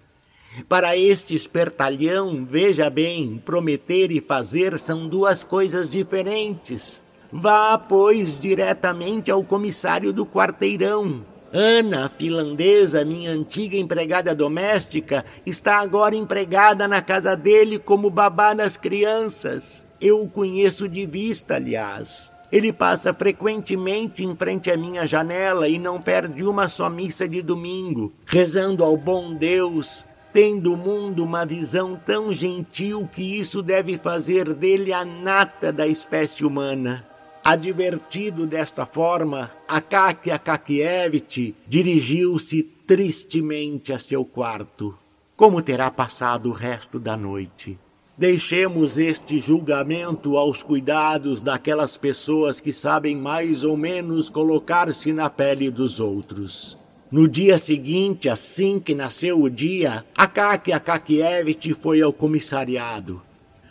[0.70, 7.04] Para este espertalhão, veja bem, prometer e fazer são duas coisas diferentes.
[7.32, 11.26] Vá, pois, diretamente ao comissário do quarteirão.
[11.54, 18.76] Ana, finlandesa, minha antiga empregada doméstica, está agora empregada na casa dele como babá das
[18.76, 19.86] crianças.
[20.02, 22.34] Eu o conheço de vista, aliás.
[22.52, 27.42] Ele passa frequentemente em frente à minha janela e não perde uma só missa de
[27.44, 34.00] domingo, rezando ao bom Deus tem do mundo uma visão tão gentil que isso deve
[34.00, 37.06] fazer dele a nata da espécie humana.
[37.46, 44.96] Advertido desta forma, Akaki Akakievich dirigiu-se tristemente a seu quarto.
[45.36, 47.78] Como terá passado o resto da noite?
[48.18, 55.70] Deixemos este julgamento aos cuidados daquelas pessoas que sabem mais ou menos colocar-se na pele
[55.70, 56.78] dos outros.
[57.12, 63.22] No dia seguinte, assim que nasceu o dia, Akaki Akakievich foi ao comissariado.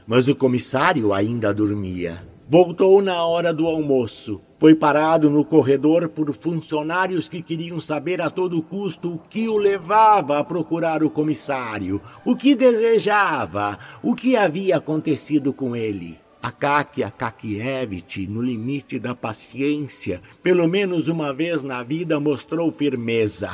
[0.06, 2.31] Mas o comissário ainda dormia.
[2.48, 4.40] Voltou na hora do almoço.
[4.58, 9.56] Foi parado no corredor por funcionários que queriam saber a todo custo o que o
[9.56, 16.18] levava a procurar o comissário, o que desejava, o que havia acontecido com ele.
[16.42, 23.50] Akaki Akakievich, no limite da paciência, pelo menos uma vez na vida mostrou firmeza.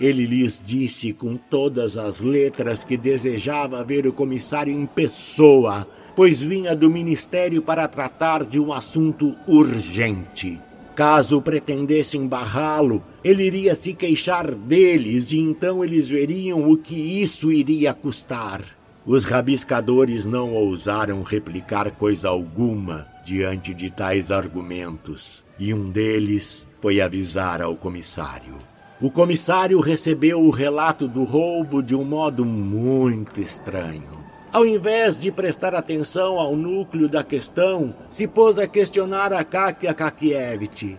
[0.00, 5.88] Ele lhes disse com todas as letras que desejava ver o comissário em pessoa,
[6.18, 10.60] pois vinha do ministério para tratar de um assunto urgente.
[10.92, 17.52] Caso pretendessem barrá-lo, ele iria se queixar deles e então eles veriam o que isso
[17.52, 18.64] iria custar.
[19.06, 27.00] Os rabiscadores não ousaram replicar coisa alguma diante de tais argumentos, e um deles foi
[27.00, 28.56] avisar ao comissário.
[29.00, 34.17] O comissário recebeu o relato do roubo de um modo muito estranho.
[34.52, 39.92] Ao invés de prestar atenção ao núcleo da questão, se pôs a questionar a Kakia
[39.92, 40.96] Kakievich.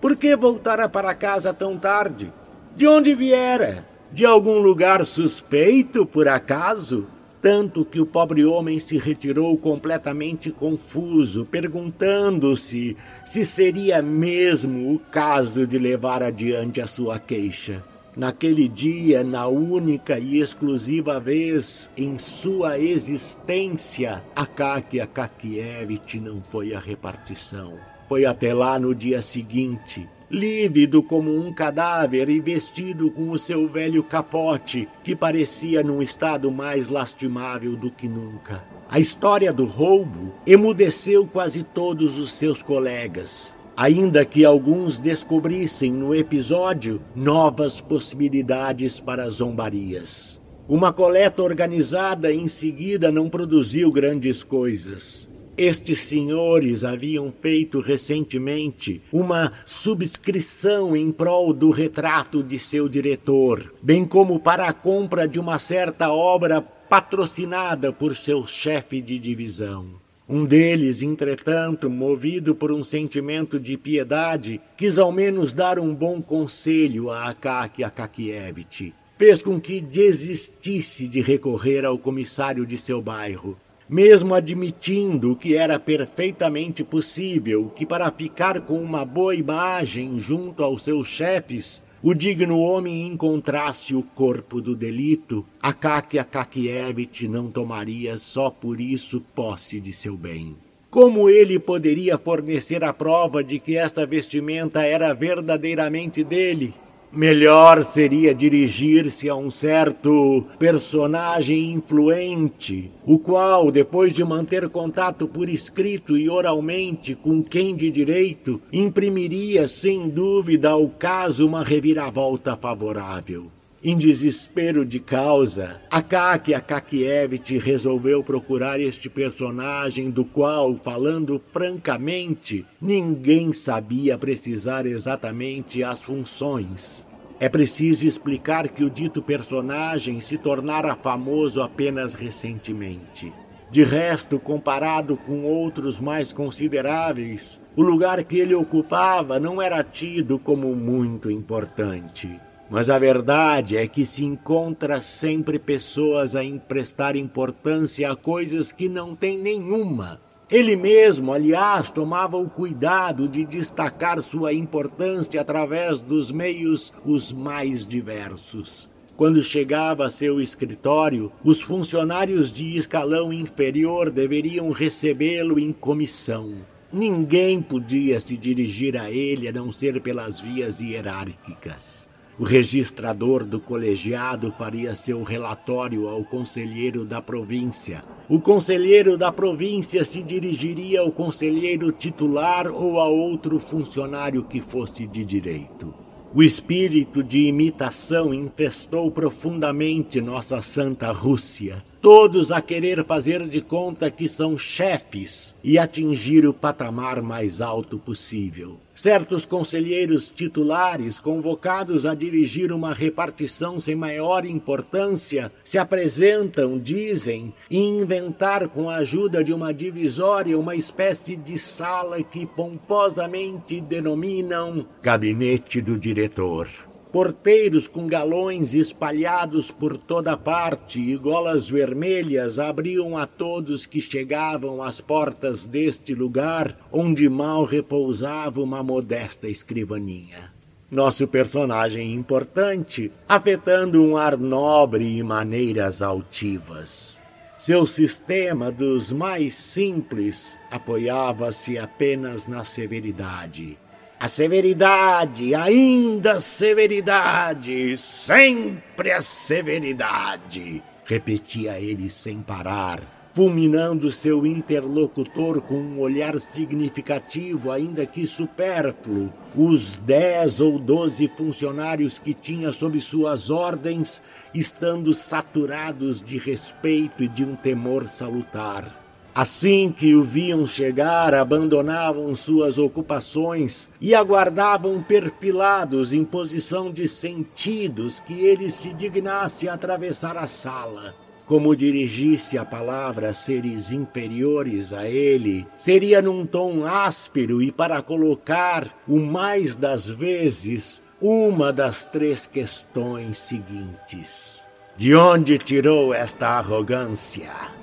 [0.00, 2.32] Por que voltara para casa tão tarde?
[2.76, 3.84] De onde viera?
[4.12, 7.06] De algum lugar suspeito, por acaso?
[7.42, 15.66] tanto que o pobre homem se retirou completamente confuso, perguntando-se se seria mesmo o caso
[15.66, 17.82] de levar adiante a sua queixa.
[18.14, 26.78] Naquele dia, na única e exclusiva vez em sua existência, Akakia Kakievich não foi a
[26.78, 27.78] repartição.
[28.10, 33.66] Foi até lá no dia seguinte, lívido como um cadáver e vestido com o seu
[33.66, 38.62] velho capote, que parecia num estado mais lastimável do que nunca.
[38.90, 46.14] A história do roubo emudeceu quase todos os seus colegas, ainda que alguns descobrissem no
[46.14, 50.40] episódio novas possibilidades para zombarias.
[50.68, 55.28] Uma coleta organizada em seguida não produziu grandes coisas.
[55.56, 64.06] Estes senhores haviam feito recentemente uma subscrição em prol do retrato de seu diretor, bem
[64.06, 70.01] como para a compra de uma certa obra patrocinada por seu chefe de divisão.
[70.34, 76.22] Um deles, entretanto, movido por um sentimento de piedade, quis ao menos dar um bom
[76.22, 78.94] conselho a Akaki Akakievich.
[79.18, 85.78] Fez com que desistisse de recorrer ao comissário de seu bairro, mesmo admitindo que era
[85.78, 92.58] perfeitamente possível que, para ficar com uma boa imagem junto aos seus chefes, o digno
[92.58, 99.92] homem encontrasse o corpo do delito, Akakia Kakievich não tomaria só por isso posse de
[99.92, 100.56] seu bem.
[100.90, 106.74] Como ele poderia fornecer a prova de que esta vestimenta era verdadeiramente dele,
[107.14, 115.46] Melhor seria dirigir-se a um certo personagem influente, o qual, depois de manter contato por
[115.46, 123.50] escrito e oralmente com quem de direito, imprimiria sem dúvida ao caso uma reviravolta favorável.
[123.84, 133.52] Em desespero de causa, Akaki Akakievich resolveu procurar este personagem do qual, falando francamente, ninguém
[133.52, 137.08] sabia precisar exatamente as funções.
[137.40, 143.32] É preciso explicar que o dito personagem se tornara famoso apenas recentemente.
[143.68, 150.38] De resto, comparado com outros mais consideráveis, o lugar que ele ocupava não era tido
[150.38, 152.38] como muito importante.
[152.72, 158.88] Mas a verdade é que se encontra sempre pessoas a emprestar importância a coisas que
[158.88, 160.18] não têm nenhuma.
[160.50, 167.86] Ele mesmo, aliás, tomava o cuidado de destacar sua importância através dos meios os mais
[167.86, 168.88] diversos.
[169.18, 176.54] Quando chegava a seu escritório, os funcionários de escalão inferior deveriam recebê-lo em comissão.
[176.90, 182.10] Ninguém podia se dirigir a ele a não ser pelas vias hierárquicas.
[182.42, 188.02] O registrador do colegiado faria seu relatório ao conselheiro da província.
[188.28, 195.06] O conselheiro da província se dirigiria ao conselheiro titular ou a outro funcionário que fosse
[195.06, 195.94] de direito.
[196.34, 201.84] O espírito de imitação infestou profundamente nossa Santa Rússia.
[202.00, 207.98] Todos a querer fazer de conta que são chefes e atingir o patamar mais alto
[208.00, 208.80] possível.
[208.94, 217.78] Certos conselheiros titulares, convocados a dirigir uma repartição sem maior importância, se apresentam, dizem, e
[217.78, 225.80] inventar com a ajuda de uma divisória uma espécie de sala que pomposamente denominam gabinete
[225.80, 226.68] do diretor
[227.12, 234.82] porteiros com galões espalhados por toda parte e golas vermelhas abriam a todos que chegavam
[234.82, 240.50] às portas deste lugar onde mal repousava uma modesta escrivaninha.
[240.90, 247.20] Nosso personagem importante, afetando um ar nobre e maneiras altivas.
[247.58, 253.78] Seu sistema dos mais simples apoiava-se apenas na severidade
[254.22, 263.02] a severidade, ainda severidade, sempre a severidade, repetia ele sem parar,
[263.34, 269.32] fulminando seu interlocutor com um olhar significativo, ainda que supérfluo.
[269.56, 274.22] Os dez ou doze funcionários que tinha sob suas ordens,
[274.54, 279.01] estando saturados de respeito e de um temor salutar.
[279.34, 288.20] Assim que o viam chegar, abandonavam suas ocupações e aguardavam perfilados em posição de sentidos
[288.20, 291.14] que ele se dignasse atravessar a sala.
[291.46, 298.02] Como dirigisse a palavra a seres inferiores a ele, seria num tom áspero e para
[298.02, 304.62] colocar, o mais das vezes, uma das três questões seguintes.
[304.96, 307.81] De onde tirou esta arrogância?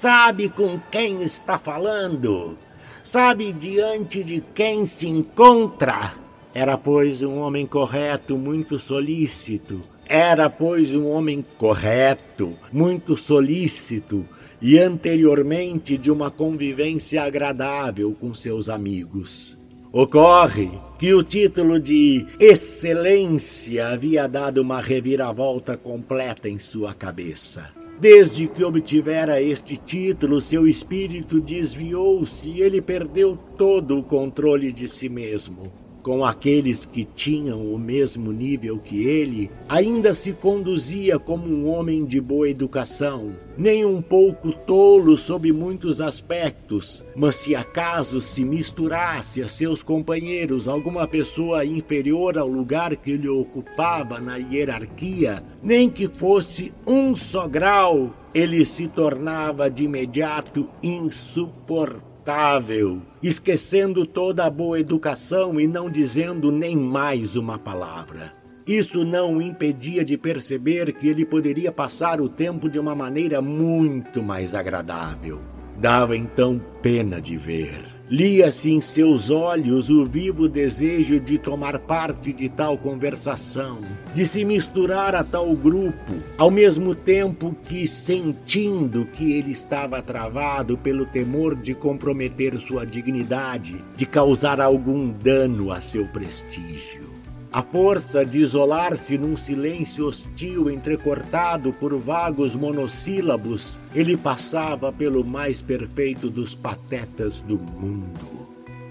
[0.00, 2.56] Sabe com quem está falando?
[3.04, 6.14] Sabe diante de quem se encontra?
[6.54, 9.82] Era, pois, um homem correto, muito solícito.
[10.06, 14.24] Era, pois, um homem correto, muito solícito
[14.58, 19.58] e anteriormente de uma convivência agradável com seus amigos.
[19.92, 27.79] Ocorre que o título de Excelência havia dado uma reviravolta completa em sua cabeça.
[28.00, 34.88] Desde que obtivera este título, seu espírito desviou-se e ele perdeu todo o controle de
[34.88, 35.70] si mesmo
[36.02, 42.04] com aqueles que tinham o mesmo nível que ele, ainda se conduzia como um homem
[42.04, 49.42] de boa educação, nem um pouco tolo sob muitos aspectos, mas se acaso se misturasse
[49.42, 56.08] a seus companheiros alguma pessoa inferior ao lugar que ele ocupava na hierarquia, nem que
[56.08, 62.09] fosse um só grau, ele se tornava de imediato insuportável
[63.22, 68.32] esquecendo toda a boa educação e não dizendo nem mais uma palavra.
[68.66, 73.42] Isso não o impedia de perceber que ele poderia passar o tempo de uma maneira
[73.42, 75.40] muito mais agradável.
[75.76, 77.89] Dava então pena de ver.
[78.10, 83.82] Lia-se em seus olhos o vivo desejo de tomar parte de tal conversação,
[84.12, 90.76] de se misturar a tal grupo, ao mesmo tempo que sentindo que ele estava travado
[90.76, 96.99] pelo temor de comprometer sua dignidade, de causar algum dano a seu prestígio.
[97.52, 105.60] A força de isolar-se num silêncio hostil entrecortado por vagos monossílabos, ele passava pelo mais
[105.60, 108.46] perfeito dos patetas do mundo.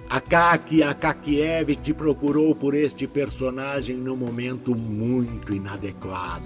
[0.09, 6.43] Akaki Akakievich procurou por este personagem no momento muito inadequado.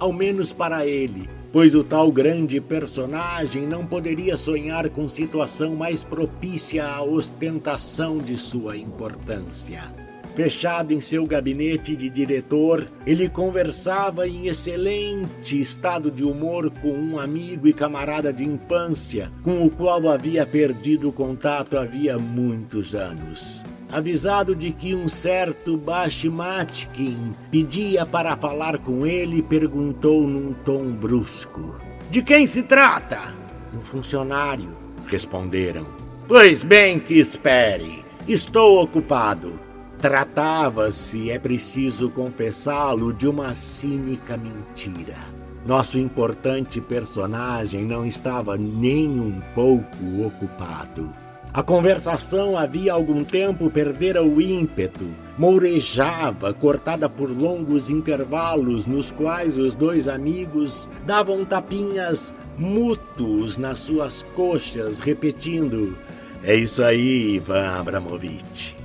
[0.00, 6.02] Ao menos para ele, pois o tal grande personagem não poderia sonhar com situação mais
[6.02, 10.03] propícia à ostentação de sua importância.
[10.34, 17.20] Fechado em seu gabinete de diretor, ele conversava em excelente estado de humor com um
[17.20, 23.62] amigo e camarada de infância, com o qual havia perdido contato havia muitos anos.
[23.92, 31.76] Avisado de que um certo Bashmatkin pedia para falar com ele, perguntou num tom brusco:
[32.10, 33.32] De quem se trata?
[33.72, 35.86] Um funcionário, responderam.
[36.26, 38.04] Pois bem que espere.
[38.26, 39.63] Estou ocupado.
[40.04, 45.16] Tratava-se, é preciso confessá-lo, de uma cínica mentira.
[45.64, 51.10] Nosso importante personagem não estava nem um pouco ocupado.
[51.54, 55.06] A conversação havia algum tempo perdera o ímpeto,
[55.38, 64.22] mourejava, cortada por longos intervalos nos quais os dois amigos davam tapinhas mútuos nas suas
[64.34, 65.96] coxas, repetindo:
[66.42, 68.83] É isso aí, Ivan Abramovich.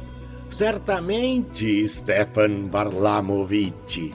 [0.49, 4.11] Certamente, Stefan Varlamovich.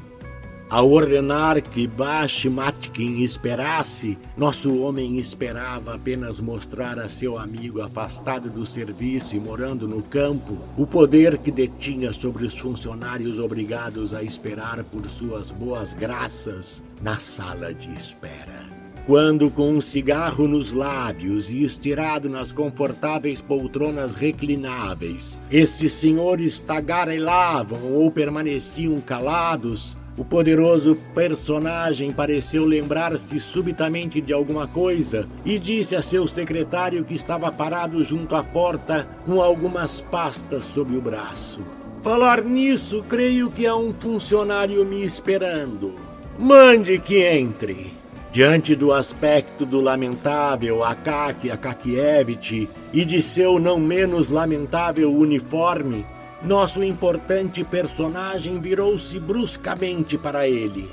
[0.68, 8.66] Ao ordenar que Bashmatkin esperasse, nosso homem esperava apenas mostrar a seu amigo afastado do
[8.66, 14.82] serviço e morando no campo o poder que detinha sobre os funcionários obrigados a esperar
[14.82, 18.73] por suas boas graças na sala de espera
[19.06, 27.92] quando, com um cigarro nos lábios e estirado nas confortáveis poltronas reclináveis, estes senhores tagarelavam
[27.92, 36.00] ou permaneciam calados, o poderoso personagem pareceu lembrar-se subitamente de alguma coisa e disse a
[36.00, 41.60] seu secretário que estava parado junto à porta com algumas pastas sob o braço.
[42.00, 45.94] Falar nisso, creio que há um funcionário me esperando.
[46.38, 48.03] Mande que entre.
[48.34, 56.04] Diante do aspecto do lamentável Akaki Akakievich e de seu não menos lamentável uniforme,
[56.42, 60.90] nosso importante personagem virou-se bruscamente para ele.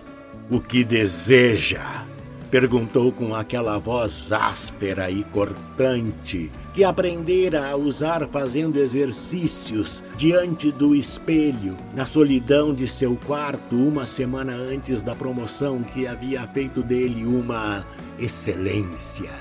[0.52, 2.06] O que deseja?
[2.52, 10.94] Perguntou com aquela voz áspera e cortante que aprendera a usar fazendo exercícios diante do
[10.94, 17.26] espelho, na solidão de seu quarto, uma semana antes da promoção que havia feito dele
[17.26, 17.86] uma
[18.20, 19.32] excelência.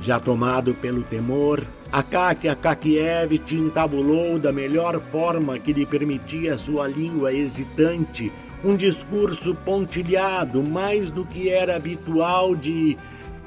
[0.00, 1.62] Já tomado pelo temor,
[1.92, 8.32] Akaki Akakievich entabulou da melhor forma que lhe permitia sua língua hesitante
[8.64, 12.96] um discurso pontilhado mais do que era habitual de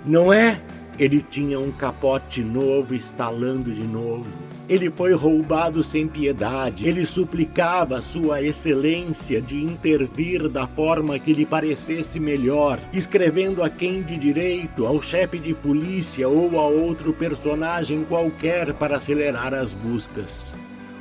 [0.05, 0.61] não é?
[0.97, 4.25] Ele tinha um capote novo, estalando de novo.
[4.67, 6.87] Ele foi roubado sem piedade.
[6.87, 14.01] Ele suplicava Sua Excelência de intervir da forma que lhe parecesse melhor, escrevendo a quem
[14.01, 20.53] de direito, ao chefe de polícia ou a outro personagem qualquer para acelerar as buscas.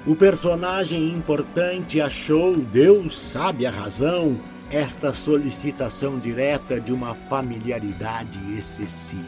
[0.06, 4.38] O personagem importante achou, Deus sabe a razão,
[4.70, 9.26] esta solicitação direta de uma familiaridade excessiva.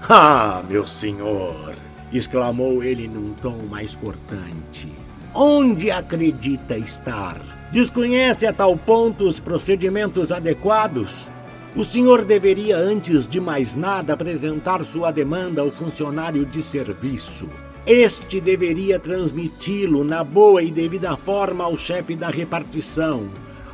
[0.10, 1.74] Ah, meu senhor!
[2.12, 4.88] exclamou ele num tom mais cortante.
[5.34, 7.40] Onde acredita estar?
[7.72, 11.28] Desconhece a tal ponto os procedimentos adequados?
[11.74, 17.48] O senhor deveria, antes de mais nada, apresentar sua demanda ao funcionário de serviço.
[17.88, 23.30] Este deveria transmiti-lo na boa e devida forma ao chefe da repartição,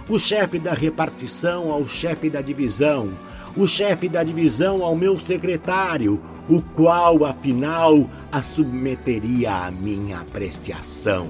[0.08, 3.10] o chefe da repartição ao chefe da divisão,
[3.56, 11.26] o chefe da divisão ao meu secretário, o qual, afinal, a submeteria à minha apreciação.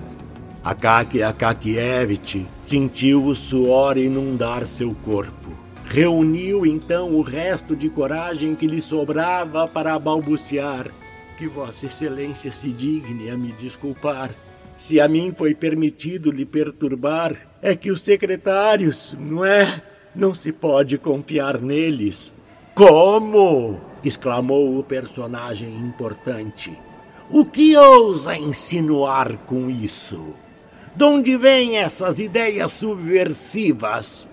[0.62, 5.55] Akaki Akakievich sentiu o suor inundar seu corpo.
[5.86, 10.90] Reuniu então o resto de coragem que lhe sobrava para balbuciar.
[11.36, 14.35] Que Vossa Excelência se digne a me desculpar.
[14.77, 19.82] Se a mim foi permitido lhe perturbar, é que os secretários, não é?
[20.15, 22.35] Não se pode confiar neles.
[22.74, 23.81] Como?
[24.05, 26.77] exclamou o personagem importante.
[27.31, 30.35] O que ousa insinuar com isso?
[30.94, 34.28] De onde vêm essas ideias subversivas?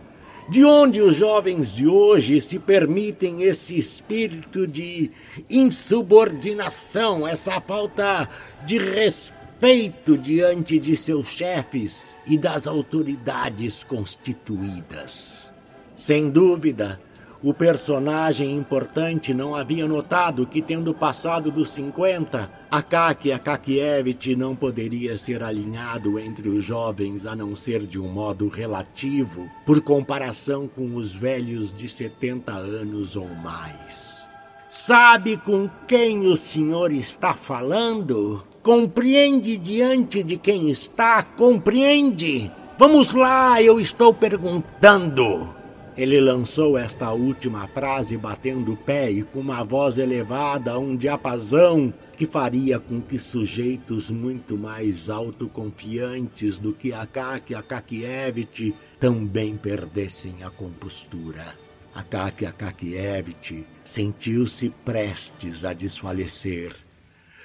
[0.51, 5.09] De onde os jovens de hoje se permitem esse espírito de
[5.49, 8.27] insubordinação, essa falta
[8.65, 15.53] de respeito diante de seus chefes e das autoridades constituídas?
[15.95, 16.99] Sem dúvida,
[17.43, 25.17] o personagem importante não havia notado que, tendo passado dos 50, Akaki Akakievich não poderia
[25.17, 30.95] ser alinhado entre os jovens a não ser de um modo relativo, por comparação com
[30.95, 34.29] os velhos de 70 anos ou mais.
[34.69, 38.43] Sabe com quem o senhor está falando?
[38.61, 41.23] Compreende diante de quem está?
[41.23, 42.51] Compreende?
[42.77, 45.60] Vamos lá, eu estou perguntando.
[45.97, 51.93] Ele lançou esta última frase batendo o pé e com uma voz elevada um diapasão
[52.15, 60.49] que faria com que sujeitos muito mais autoconfiantes do que Akaki Akakievich também perdessem a
[60.49, 61.55] compostura.
[61.93, 66.73] Akaki Akakievich sentiu-se prestes a desfalecer.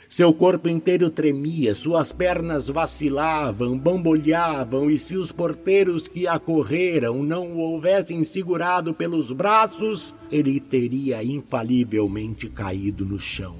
[0.08, 7.52] Seu corpo inteiro tremia, suas pernas vacilavam, bamboleavam, e se os porteiros que acorreram não
[7.52, 13.56] o houvessem segurado pelos braços, ele teria infalivelmente caído no chão.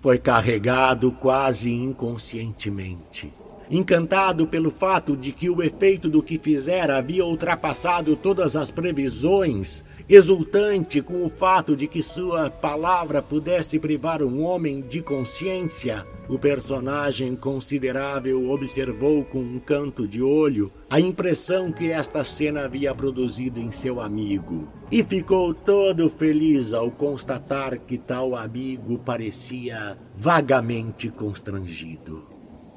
[0.00, 3.30] Foi carregado quase inconscientemente.
[3.70, 9.84] Encantado pelo fato de que o efeito do que fizera havia ultrapassado todas as previsões,
[10.08, 16.38] exultante com o fato de que sua palavra pudesse privar um homem de consciência, o
[16.38, 23.60] personagem considerável observou com um canto de olho a impressão que esta cena havia produzido
[23.60, 24.68] em seu amigo.
[24.90, 32.24] E ficou todo feliz ao constatar que tal amigo parecia vagamente constrangido.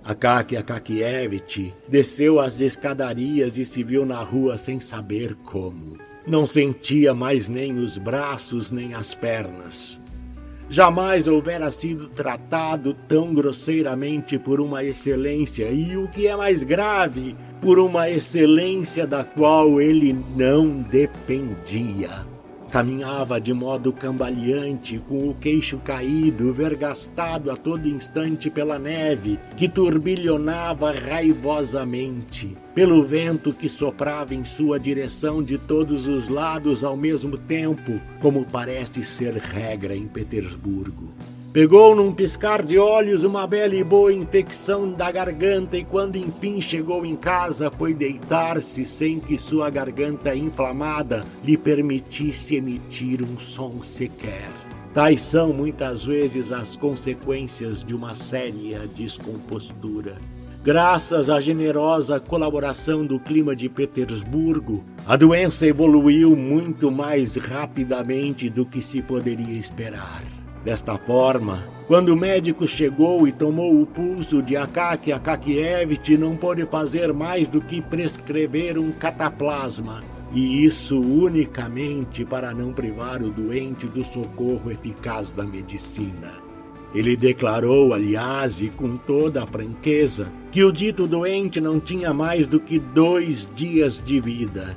[0.04, 5.98] Akaki Akakievich desceu as escadarias e se viu na rua sem saber como.
[6.28, 10.02] Não sentia mais nem os braços nem as pernas.
[10.68, 17.36] Jamais houvera sido tratado tão grosseiramente por uma excelência, e o que é mais grave,
[17.62, 22.35] por uma excelência da qual ele não dependia.
[22.76, 29.70] Caminhava de modo cambaleante, com o queixo caído, vergastado a todo instante pela neve, que
[29.70, 37.38] turbilhonava raivosamente, pelo vento que soprava em sua direção de todos os lados ao mesmo
[37.38, 41.14] tempo, como parece ser regra em Petersburgo.
[41.56, 46.60] Pegou num piscar de olhos uma bela e boa infecção da garganta e quando enfim
[46.60, 53.82] chegou em casa foi deitar-se sem que sua garganta inflamada lhe permitisse emitir um som
[53.82, 54.50] sequer.
[54.94, 60.18] Tais são muitas vezes as consequências de uma séria descompostura.
[60.62, 68.66] Graças à generosa colaboração do clima de Petersburgo, a doença evoluiu muito mais rapidamente do
[68.66, 70.35] que se poderia esperar.
[70.66, 76.66] Desta forma, quando o médico chegou e tomou o pulso de Akaki Akakievich, não pôde
[76.66, 83.86] fazer mais do que prescrever um cataplasma, e isso unicamente para não privar o doente
[83.86, 86.34] do socorro eficaz da medicina.
[86.96, 92.48] Ele declarou, aliás, e com toda a franqueza, que o dito doente não tinha mais
[92.48, 94.76] do que dois dias de vida.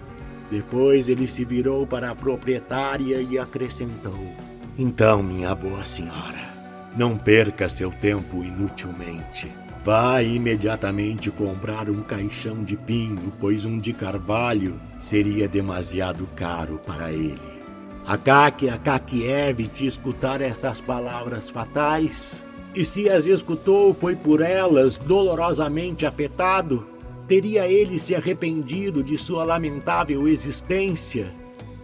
[0.51, 4.48] Depois ele se virou para a proprietária e acrescentou:
[4.80, 6.55] Então, minha boa senhora,
[6.96, 9.52] não perca seu tempo inutilmente.
[9.84, 17.10] Vá imediatamente comprar um caixão de pinho, pois um de carvalho seria demasiado caro para
[17.10, 17.59] ele.
[18.06, 26.86] Akaki Akakievich escutar estas palavras fatais, e se as escutou foi por elas dolorosamente afetado,
[27.26, 31.34] teria ele se arrependido de sua lamentável existência?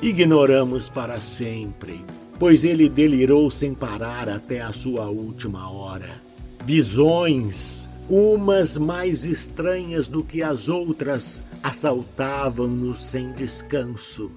[0.01, 2.05] Ignoramos para sempre,
[2.39, 6.23] pois ele delirou sem parar até a sua última hora.
[6.65, 14.31] Visões, umas mais estranhas do que as outras, assaltavam-no sem descanso.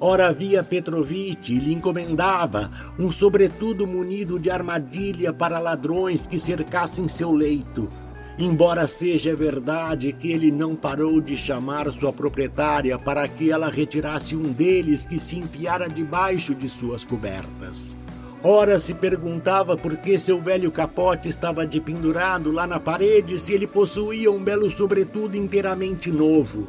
[0.00, 7.08] Ora via Petrovitch e lhe encomendava um sobretudo munido de armadilha para ladrões que cercassem
[7.08, 7.88] seu leito.
[8.36, 14.34] Embora seja verdade que ele não parou de chamar sua proprietária para que ela retirasse
[14.34, 17.96] um deles que se enfiara debaixo de suas cobertas.
[18.42, 23.68] Ora se perguntava por que seu velho capote estava dependurado lá na parede se ele
[23.68, 26.66] possuía um belo sobretudo inteiramente novo.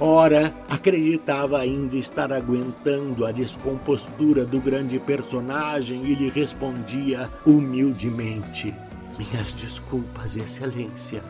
[0.00, 8.72] Ora, acreditava ainda estar aguentando a descompostura do grande personagem e lhe respondia humildemente:
[9.18, 11.24] Minhas desculpas, Excelência.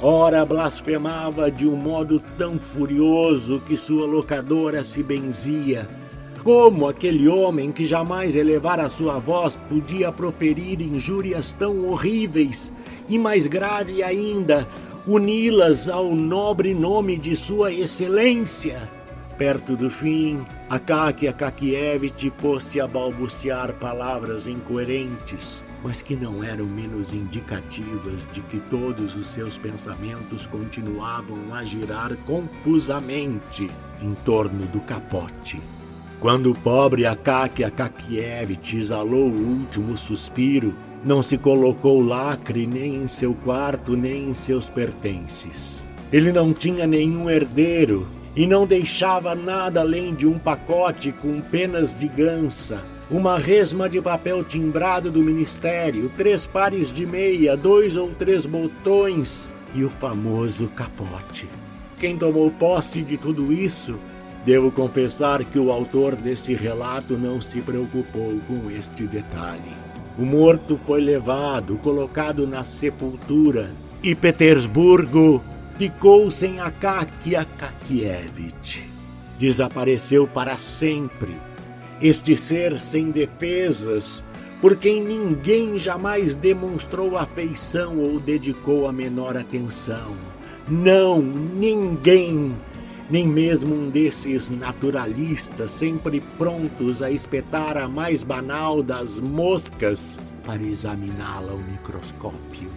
[0.00, 5.88] Ora, blasfemava de um modo tão furioso que sua locadora se benzia.
[6.42, 12.72] Como aquele homem que jamais elevara sua voz podia proferir injúrias tão horríveis?
[13.08, 14.66] E mais grave ainda,
[15.06, 18.90] uni-las ao nobre nome de Sua Excelência.
[19.38, 27.12] Perto do fim, Akaki Akakievich pôs-se a balbuciar palavras incoerentes, mas que não eram menos
[27.12, 33.68] indicativas de que todos os seus pensamentos continuavam a girar confusamente
[34.00, 35.60] em torno do capote.
[36.20, 40.72] Quando o pobre Akaki Akakievich exalou o último suspiro,
[41.04, 45.82] não se colocou lacre nem em seu quarto, nem em seus pertences.
[46.12, 48.06] Ele não tinha nenhum herdeiro
[48.36, 54.00] e não deixava nada além de um pacote com penas de gança, uma resma de
[54.00, 60.68] papel timbrado do ministério, três pares de meia, dois ou três botões e o famoso
[60.68, 61.48] capote.
[61.98, 63.98] Quem tomou posse de tudo isso
[64.44, 69.60] Devo confessar que o autor desse relato não se preocupou com este detalhe.
[70.18, 73.70] O morto foi levado, colocado na sepultura,
[74.02, 75.42] e Petersburgo
[75.78, 78.82] ficou sem Akaky Akakievich.
[79.38, 81.36] Desapareceu para sempre.
[82.02, 84.24] Este ser sem defesas,
[84.60, 90.16] por quem ninguém jamais demonstrou afeição ou dedicou a menor atenção.
[90.68, 92.52] Não, ninguém
[93.08, 100.62] nem mesmo um desses naturalistas sempre prontos a espetar a mais banal das moscas para
[100.62, 102.68] examiná-la ao microscópio.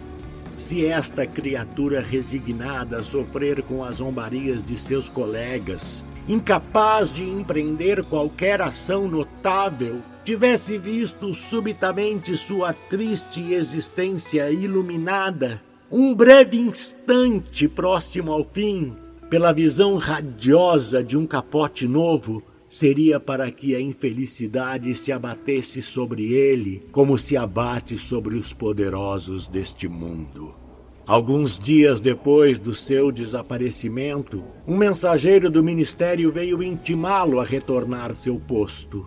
[0.56, 8.60] Se esta criatura resignada sofrer com as zombarias de seus colegas, incapaz de empreender qualquer
[8.60, 18.96] ação notável, tivesse visto subitamente sua triste existência iluminada, um breve instante próximo ao fim,
[19.30, 26.32] pela visão radiosa de um capote novo, seria para que a infelicidade se abatesse sobre
[26.32, 30.65] ele, como se abate sobre os poderosos deste mundo.
[31.06, 38.40] Alguns dias depois do seu desaparecimento, um mensageiro do ministério veio intimá-lo a retornar seu
[38.40, 39.06] posto.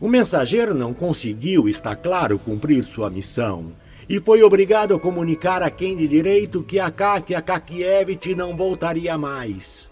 [0.00, 3.72] O mensageiro não conseguiu, está claro, cumprir sua missão
[4.08, 9.90] e foi obrigado a comunicar a quem de direito que Akaki Akakievich não voltaria mais.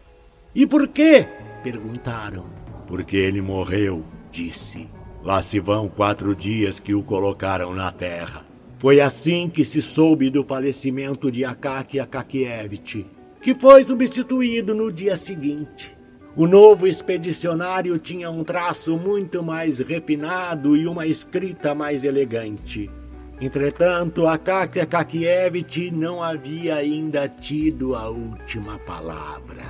[0.55, 1.27] E por quê?
[1.63, 2.47] perguntaram.
[2.87, 4.89] Porque ele morreu, disse.
[5.23, 8.45] Lá se vão quatro dias que o colocaram na terra.
[8.79, 13.07] Foi assim que se soube do falecimento de Akaki Akakievich,
[13.41, 15.97] que foi substituído no dia seguinte.
[16.37, 22.91] O novo expedicionário tinha um traço muito mais refinado e uma escrita mais elegante.
[23.41, 29.65] Entretanto, Akaki Akakievich não havia ainda tido a última palavra.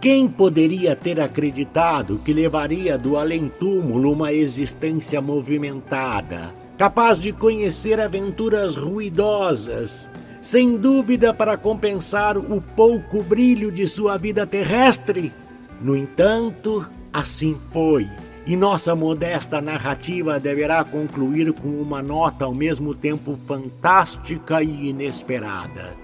[0.00, 8.76] Quem poderia ter acreditado que levaria do além-túmulo uma existência movimentada, capaz de conhecer aventuras
[8.76, 10.10] ruidosas,
[10.42, 15.32] sem dúvida para compensar o pouco brilho de sua vida terrestre?
[15.80, 18.08] No entanto, assim foi
[18.46, 25.96] e nossa modesta narrativa deverá concluir com uma nota ao mesmo tempo fantástica e inesperada.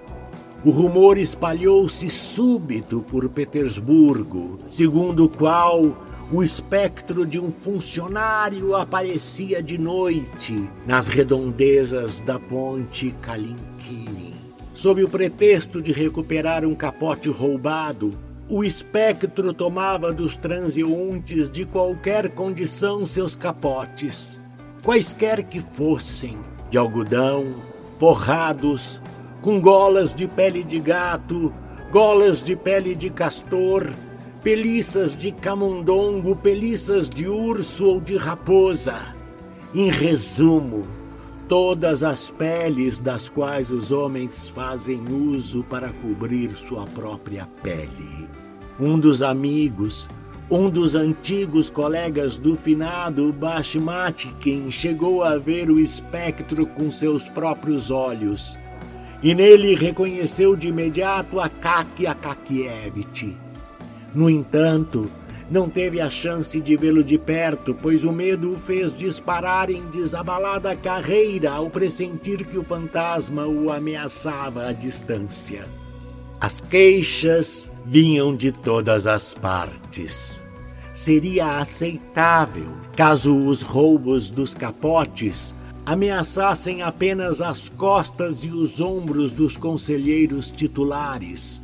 [0.65, 5.97] O rumor espalhou-se súbito por Petersburgo, segundo o qual
[6.33, 14.35] o espectro de um funcionário aparecia de noite nas redondezas da ponte Kalinkini.
[14.73, 18.17] Sob o pretexto de recuperar um capote roubado,
[18.49, 24.41] o espectro tomava dos transeuntes de qualquer condição seus capotes,
[24.85, 26.39] quaisquer que fossem,
[26.71, 27.57] de algodão,
[27.99, 29.03] forrados,
[29.43, 31.53] com golas de pele de gato,
[31.91, 33.91] golas de pele de castor,
[34.43, 39.15] peliças de camundongo, peliças de urso ou de raposa.
[39.75, 40.87] Em resumo,
[41.49, 48.29] todas as peles das quais os homens fazem uso para cobrir sua própria pele.
[48.79, 50.09] Um dos amigos,
[50.51, 57.91] um dos antigos colegas do finado Bashmatikin chegou a ver o espectro com seus próprios
[57.91, 58.59] olhos
[59.23, 63.37] e nele reconheceu de imediato Akaki Akakievich.
[64.15, 65.11] No entanto,
[65.51, 69.83] não teve a chance de vê-lo de perto, pois o medo o fez disparar em
[69.91, 75.67] desabalada carreira ao pressentir que o fantasma o ameaçava à distância.
[76.41, 80.47] As queixas vinham de todas as partes.
[80.93, 85.55] Seria aceitável caso os roubos dos capotes
[85.85, 91.63] ameaçassem apenas as costas e os ombros dos conselheiros titulares.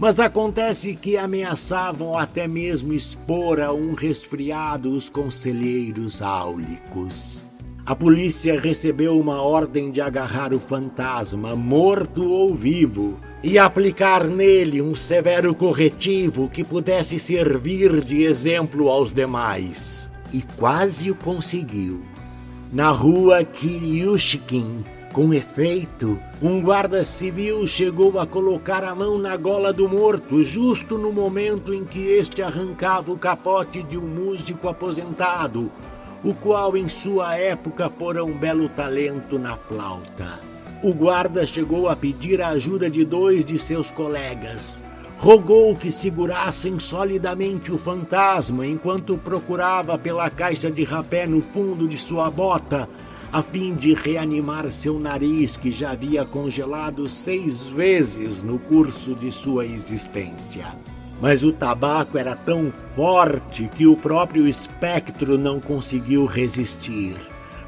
[0.00, 7.44] Mas acontece que ameaçavam até mesmo expor a um resfriado os conselheiros áulicos.
[7.84, 14.80] A polícia recebeu uma ordem de agarrar o fantasma, morto ou vivo, e aplicar nele
[14.80, 20.10] um severo corretivo que pudesse servir de exemplo aos demais.
[20.32, 22.00] E quase o conseguiu.
[22.72, 24.78] Na rua Kiryushkin,
[25.12, 30.96] com efeito, um guarda civil chegou a colocar a mão na gola do morto justo
[30.96, 35.70] no momento em que este arrancava o capote de um músico aposentado,
[36.22, 40.38] o qual em sua época fora um belo talento na flauta.
[40.82, 44.82] O guarda chegou a pedir a ajuda de dois de seus colegas.
[45.18, 51.98] Rogou que segurassem solidamente o fantasma enquanto procurava pela caixa de rapé no fundo de
[51.98, 52.88] sua bota,
[53.32, 59.30] a fim de reanimar seu nariz que já havia congelado seis vezes no curso de
[59.30, 60.66] sua existência.
[61.20, 67.14] Mas o tabaco era tão forte que o próprio espectro não conseguiu resistir.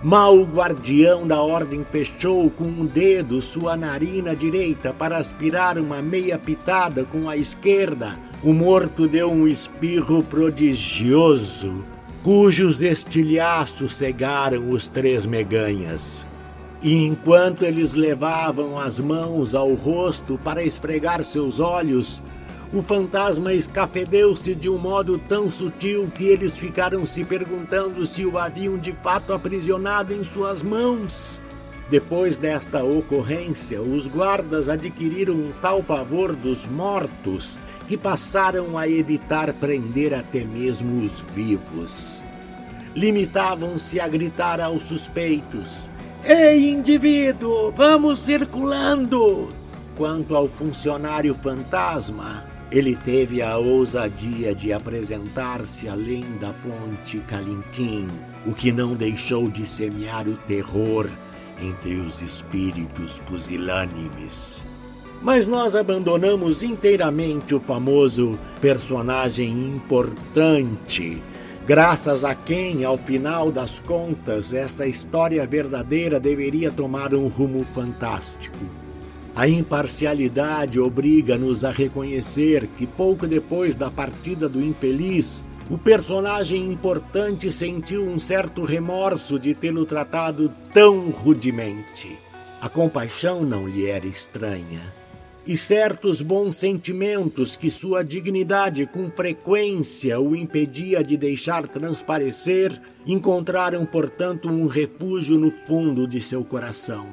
[0.02, 6.02] Mal o guardião da ordem fechou com um dedo sua narina direita para aspirar uma
[6.02, 11.84] meia pitada com a esquerda, o morto deu um espirro prodigioso,
[12.22, 16.24] cujos estilhaços cegaram os três meganhas.
[16.80, 22.22] E enquanto eles levavam as mãos ao rosto para esfregar seus olhos,
[22.72, 28.38] o fantasma escafedeu-se de um modo tão sutil que eles ficaram se perguntando se o
[28.38, 31.40] haviam de fato aprisionado em suas mãos.
[31.90, 39.52] Depois desta ocorrência, os guardas adquiriram um tal pavor dos mortos que passaram a evitar
[39.54, 42.22] prender até mesmo os vivos.
[42.94, 45.88] Limitavam-se a gritar aos suspeitos:
[46.24, 49.48] Ei, indivíduo, vamos circulando!
[49.96, 58.08] Quanto ao funcionário fantasma, ele teve a ousadia de apresentar-se além da ponte Kalinkin,
[58.46, 61.10] o que não deixou de semear o terror
[61.60, 64.64] entre os espíritos pusilânimes.
[65.22, 71.22] Mas nós abandonamos inteiramente o famoso personagem importante,
[71.64, 78.58] graças a quem, ao final das contas, essa história verdadeira deveria tomar um rumo fantástico.
[79.34, 87.52] A imparcialidade obriga-nos a reconhecer que pouco depois da partida do infeliz, o personagem importante
[87.52, 92.18] sentiu um certo remorso de tê-lo tratado tão rudemente.
[92.60, 95.01] A compaixão não lhe era estranha.
[95.44, 103.84] E certos bons sentimentos que sua dignidade com frequência o impedia de deixar transparecer encontraram,
[103.84, 107.08] portanto, um refúgio no fundo de seu coração.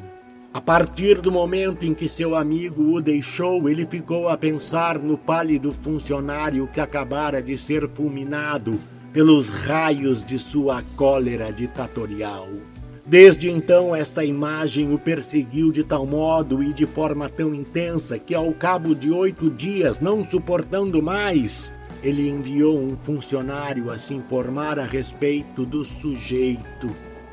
[0.54, 5.18] A partir do momento em que seu amigo o deixou, ele ficou a pensar no
[5.18, 8.80] pálido funcionário que acabara de ser fulminado
[9.12, 12.48] pelos raios de sua cólera ditatorial.
[13.10, 18.36] Desde então, esta imagem o perseguiu de tal modo e de forma tão intensa que,
[18.36, 21.74] ao cabo de oito dias, não suportando mais,
[22.04, 26.88] ele enviou um funcionário a se informar a respeito do sujeito,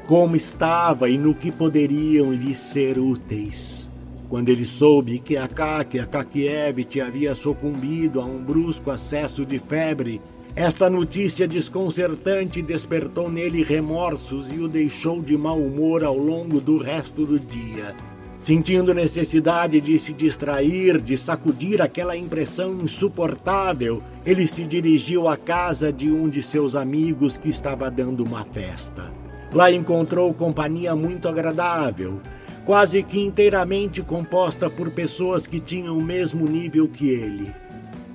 [0.06, 3.90] como estava e no que poderiam lhe ser úteis.
[4.30, 10.22] Quando ele soube que Akaki Akakievich havia sucumbido a um brusco acesso de febre,
[10.56, 16.78] esta notícia desconcertante despertou nele remorsos e o deixou de mau humor ao longo do
[16.78, 17.94] resto do dia.
[18.38, 25.92] Sentindo necessidade de se distrair, de sacudir aquela impressão insuportável, ele se dirigiu à casa
[25.92, 29.12] de um de seus amigos que estava dando uma festa.
[29.52, 32.18] Lá encontrou companhia muito agradável,
[32.64, 37.65] quase que inteiramente composta por pessoas que tinham o mesmo nível que ele.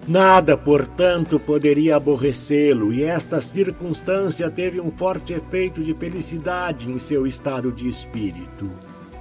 [0.08, 7.28] Nada, portanto, poderia aborrecê-lo, e esta circunstância teve um forte efeito de felicidade em seu
[7.28, 8.70] estado de espírito.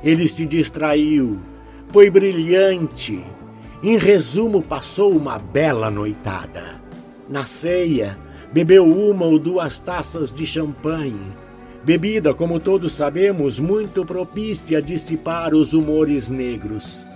[0.02, 1.38] Ele se distraiu,
[1.88, 3.22] foi brilhante.
[3.82, 6.80] Em resumo, passou uma bela noitada.
[7.28, 8.18] Na ceia,
[8.50, 11.32] bebeu uma ou duas taças de champanhe,
[11.84, 17.06] bebida, como todos sabemos, muito propícia a dissipar os humores negros.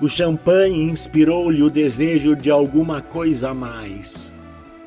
[0.00, 4.30] O champanhe inspirou-lhe o desejo de alguma coisa a mais.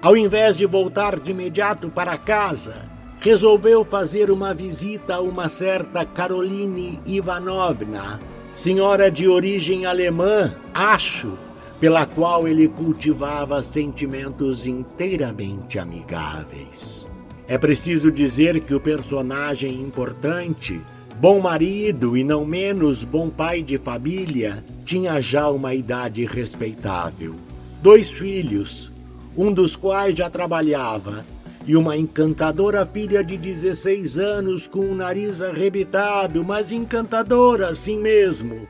[0.01, 2.89] Ao invés de voltar de imediato para casa,
[3.19, 8.21] resolveu fazer uma visita a uma certa Caroline Ivanovna,
[8.53, 11.37] senhora de origem alemã, acho,
[11.77, 17.09] pela qual ele cultivava sentimentos inteiramente amigáveis.
[17.47, 20.79] É preciso dizer que o personagem importante,
[21.21, 27.35] bom marido e não menos bom pai de família, tinha já uma idade respeitável.
[27.79, 28.91] Dois filhos,
[29.37, 31.23] um dos quais já trabalhava
[31.67, 38.67] e uma encantadora filha de 16 anos com o nariz arrebitado, mas encantadora assim mesmo,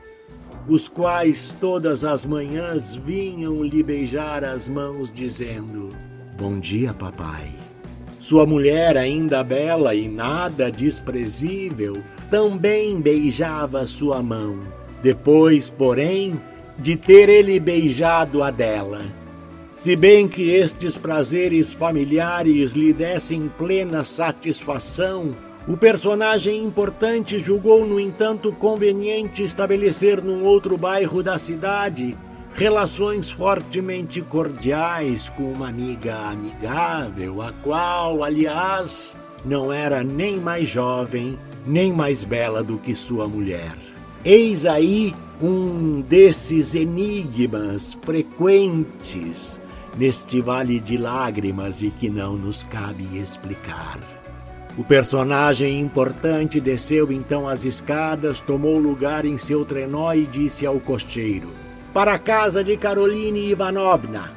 [0.68, 5.88] os quais todas as manhãs vinham lhe beijar as mãos, dizendo:
[6.36, 7.48] Bom dia, papai.
[8.18, 12.02] Sua mulher, ainda bela e nada desprezível,
[12.32, 14.58] também beijava sua mão.
[15.02, 16.40] Depois, porém,
[16.78, 19.02] de ter ele beijado a dela,
[19.74, 25.36] se bem que estes prazeres familiares lhe dessem plena satisfação,
[25.68, 32.16] o personagem importante julgou, no entanto, conveniente estabelecer num outro bairro da cidade
[32.54, 41.38] relações fortemente cordiais com uma amiga amigável, a qual, aliás, não era nem mais jovem,
[41.66, 43.76] nem mais bela do que sua mulher.
[44.24, 49.60] Eis aí um desses enigmas frequentes
[49.96, 53.98] neste vale de lágrimas e que não nos cabe explicar.
[54.78, 60.80] O personagem importante desceu então as escadas, tomou lugar em seu trenó e disse ao
[60.80, 61.48] cocheiro:
[61.92, 64.32] Para a casa de Caroline Ivanovna.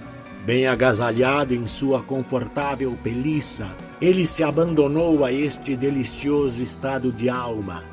[0.46, 3.68] Bem agasalhado em sua confortável peliça,
[4.02, 7.84] ele se abandonou a este delicioso estado de alma,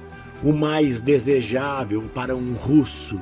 [0.42, 3.18] o mais desejável para um russo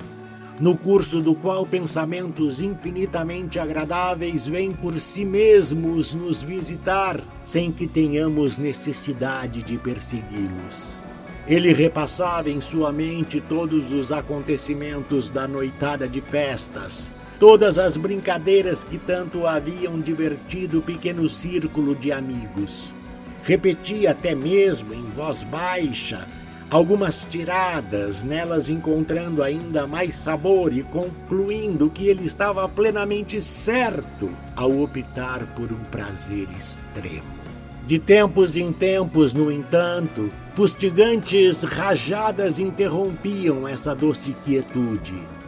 [0.60, 7.86] no curso do qual pensamentos infinitamente agradáveis vêm por si mesmos nos visitar, sem que
[7.86, 11.00] tenhamos necessidade de persegui-los.
[11.48, 18.84] Ele repassava em sua mente todos os acontecimentos da noitada de festas, todas as brincadeiras
[18.84, 22.94] que tanto haviam divertido o pequeno círculo de amigos.
[23.42, 26.28] Repetia até mesmo em voz baixa
[26.68, 34.78] algumas tiradas, nelas encontrando ainda mais sabor e concluindo que ele estava plenamente certo ao
[34.82, 37.40] optar por um prazer extremo.
[37.86, 45.39] De tempos em tempos, no entanto, fustigantes rajadas interrompiam essa doce quietude.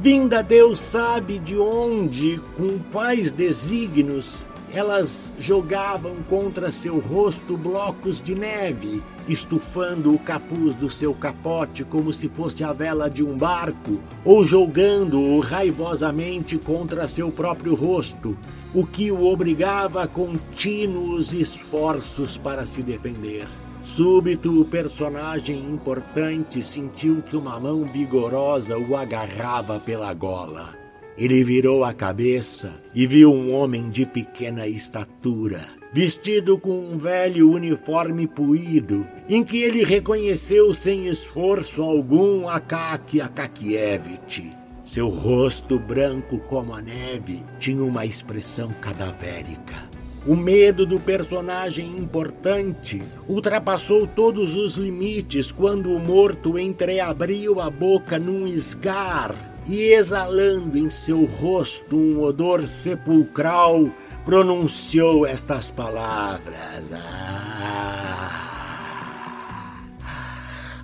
[0.00, 8.34] Vinda Deus sabe de onde, com quais desígnios, elas jogavam contra seu rosto blocos de
[8.34, 14.00] neve, estufando o capuz do seu capote como se fosse a vela de um barco,
[14.24, 18.36] ou jogando-o raivosamente contra seu próprio rosto,
[18.74, 23.46] o que o obrigava a contínuos esforços para se defender.
[23.84, 30.74] Súbito, o personagem importante sentiu que uma mão vigorosa o agarrava pela gola.
[31.18, 35.60] Ele virou a cabeça e viu um homem de pequena estatura,
[35.92, 44.50] vestido com um velho uniforme puído, em que ele reconheceu sem esforço algum Akaki Akakievich.
[44.86, 49.91] Seu rosto branco como a neve tinha uma expressão cadavérica.
[50.24, 58.20] O medo do personagem importante ultrapassou todos os limites quando o morto entreabriu a boca
[58.20, 59.34] num esgar
[59.66, 63.90] e exalando em seu rosto um odor sepulcral,
[64.24, 66.84] pronunciou estas palavras.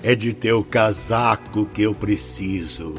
[0.00, 2.94] É de teu casaco que eu preciso.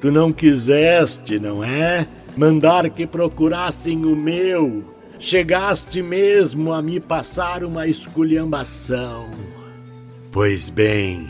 [0.00, 2.08] Tu não quiseste, não é?
[2.34, 4.82] Mandar que procurassem o meu.
[5.18, 9.30] Chegaste mesmo a me passar uma esculhambação.
[10.32, 11.28] Pois bem,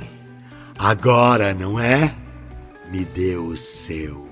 [0.79, 2.15] agora, não é?
[2.93, 4.25] Me deu o seu.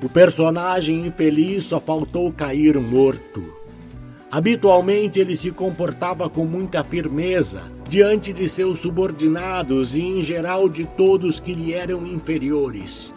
[0.00, 3.61] O personagem infeliz só faltou cair morto.
[4.32, 10.86] Habitualmente ele se comportava com muita firmeza diante de seus subordinados e, em geral, de
[10.86, 13.14] todos que lhe eram inferiores.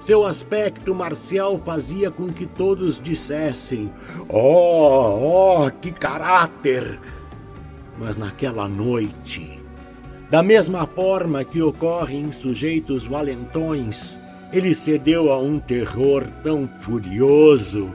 [0.00, 3.92] Seu aspecto marcial fazia com que todos dissessem:
[4.28, 6.98] Oh, oh, que caráter!
[7.96, 9.62] Mas naquela noite,
[10.28, 14.18] da mesma forma que ocorre em sujeitos valentões,
[14.52, 17.94] ele cedeu a um terror tão furioso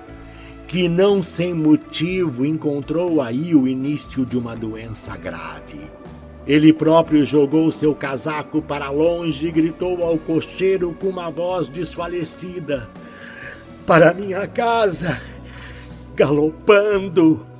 [0.73, 5.81] que, não sem motivo, encontrou aí o início de uma doença grave.
[6.47, 12.89] Ele próprio jogou seu casaco para longe e gritou ao cocheiro com uma voz desfalecida:
[13.85, 15.21] Para minha casa!
[16.15, 17.52] Galopando!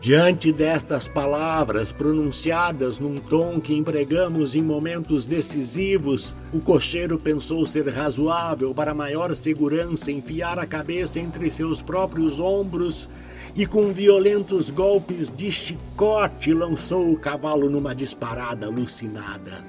[0.00, 7.86] Diante destas palavras pronunciadas num tom que empregamos em momentos decisivos, o cocheiro pensou ser
[7.90, 13.10] razoável para maior segurança enfiar a cabeça entre seus próprios ombros
[13.54, 19.62] e com violentos golpes de chicote lançou o cavalo numa disparada alucinada.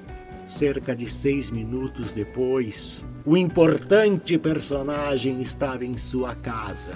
[0.48, 6.94] Cerca de seis minutos depois, o importante personagem estava em sua casa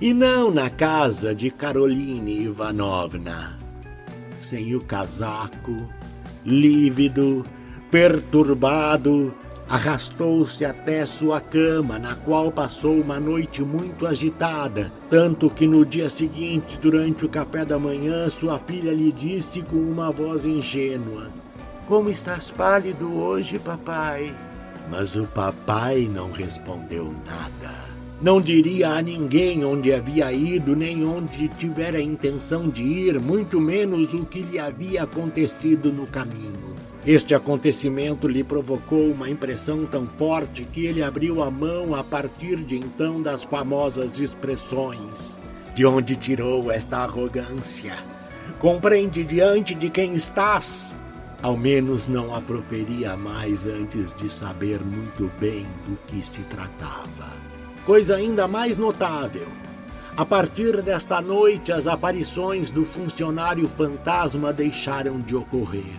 [0.00, 3.56] e não na casa de Caroline Ivanovna.
[4.40, 5.88] Sem o casaco,
[6.44, 7.44] lívido,
[7.90, 9.34] perturbado,
[9.68, 16.10] arrastou-se até sua cama, na qual passou uma noite muito agitada, tanto que no dia
[16.10, 21.30] seguinte, durante o café da manhã, sua filha lhe disse com uma voz ingênua:
[21.86, 24.34] Como estás pálido hoje, papai?
[24.90, 27.91] Mas o papai não respondeu nada.
[28.22, 34.14] Não diria a ninguém onde havia ido, nem onde tivera intenção de ir, muito menos
[34.14, 36.76] o que lhe havia acontecido no caminho.
[37.04, 42.58] Este acontecimento lhe provocou uma impressão tão forte que ele abriu a mão a partir
[42.58, 45.36] de então das famosas expressões.
[45.74, 47.96] De onde tirou esta arrogância?
[48.60, 50.94] Compreende diante de quem estás?
[51.42, 57.51] Ao menos não a proferia mais antes de saber muito bem do que se tratava.
[57.84, 59.48] Coisa ainda mais notável.
[60.16, 65.98] A partir desta noite, as aparições do funcionário fantasma deixaram de ocorrer.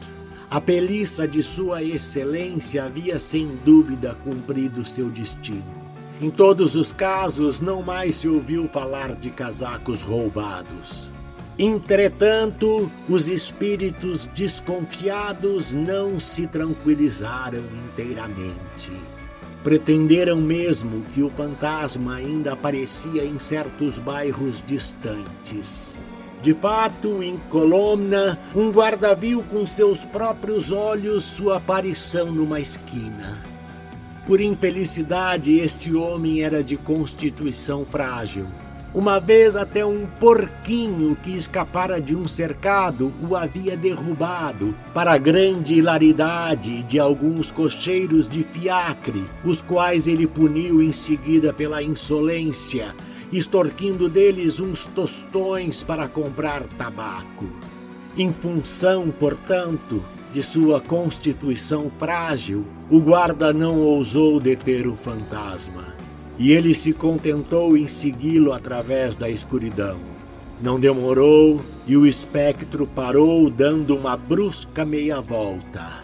[0.49, 5.83] A peliça de Sua Excelência havia sem dúvida cumprido seu destino.
[6.21, 11.11] Em todos os casos, não mais se ouviu falar de casacos roubados.
[11.59, 18.91] Entretanto, os espíritos desconfiados não se tranquilizaram inteiramente.
[19.63, 25.97] Pretenderam mesmo que o fantasma ainda aparecia em certos bairros distantes.
[26.41, 33.41] De fato, em Colomna, um guarda viu com seus próprios olhos sua aparição numa esquina.
[34.25, 38.47] Por infelicidade, este homem era de constituição frágil
[38.93, 45.73] uma vez até um porquinho que escapara de um cercado o havia derrubado, para grande
[45.73, 52.95] hilaridade de alguns cocheiros de fiacre, os quais ele puniu em seguida pela insolência,
[53.31, 57.47] extorquindo deles uns tostões para comprar tabaco.
[58.15, 66.02] Em função, portanto, de sua constituição frágil, o guarda não ousou deter o fantasma
[66.37, 69.99] e ele se contentou em segui-lo através da escuridão.
[70.61, 76.03] Não demorou e o espectro parou, dando uma brusca meia-volta.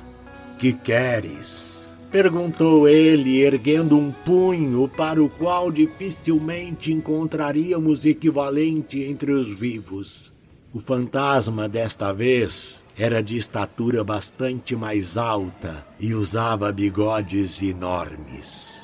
[0.58, 1.70] Que queres?
[2.12, 10.32] perguntou ele, erguendo um punho para o qual dificilmente encontraríamos equivalente entre os vivos.
[10.74, 18.79] O fantasma desta vez era de estatura bastante mais alta e usava bigodes enormes.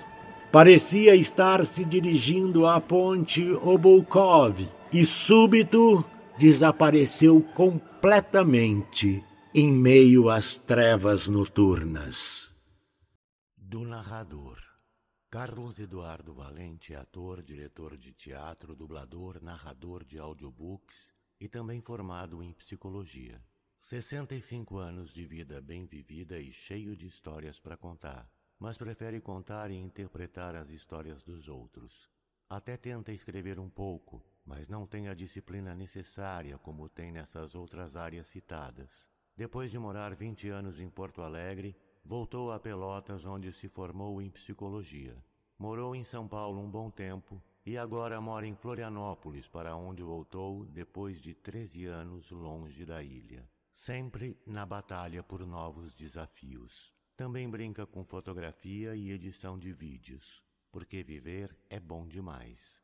[0.56, 6.02] Parecia estar se dirigindo à ponte Oboukov e súbito
[6.40, 9.22] desapareceu completamente
[9.54, 12.56] em meio às trevas noturnas.
[13.58, 14.58] Do narrador.
[15.30, 22.54] Carlos Eduardo Valente, ator, diretor de teatro, dublador, narrador de audiobooks e também formado em
[22.54, 23.44] psicologia.
[23.82, 28.26] 65 anos de vida bem vivida e cheio de histórias para contar,
[28.66, 32.10] mas prefere contar e interpretar as histórias dos outros.
[32.50, 37.96] Até tenta escrever um pouco, mas não tem a disciplina necessária como tem nessas outras
[37.96, 39.08] áreas citadas.
[39.38, 44.32] Depois de morar 20 anos em Porto Alegre, voltou a Pelotas, onde se formou em
[44.32, 45.16] psicologia.
[45.60, 50.66] Morou em São Paulo um bom tempo e agora mora em Florianópolis, para onde voltou
[50.66, 56.95] depois de 13 anos longe da ilha sempre na batalha por novos desafios.
[57.16, 62.84] Também brinca com fotografia e edição de vídeos, porque viver é bom demais.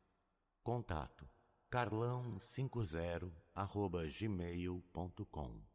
[0.62, 1.28] Contato
[1.70, 3.30] carlão50
[4.18, 5.71] gmail.com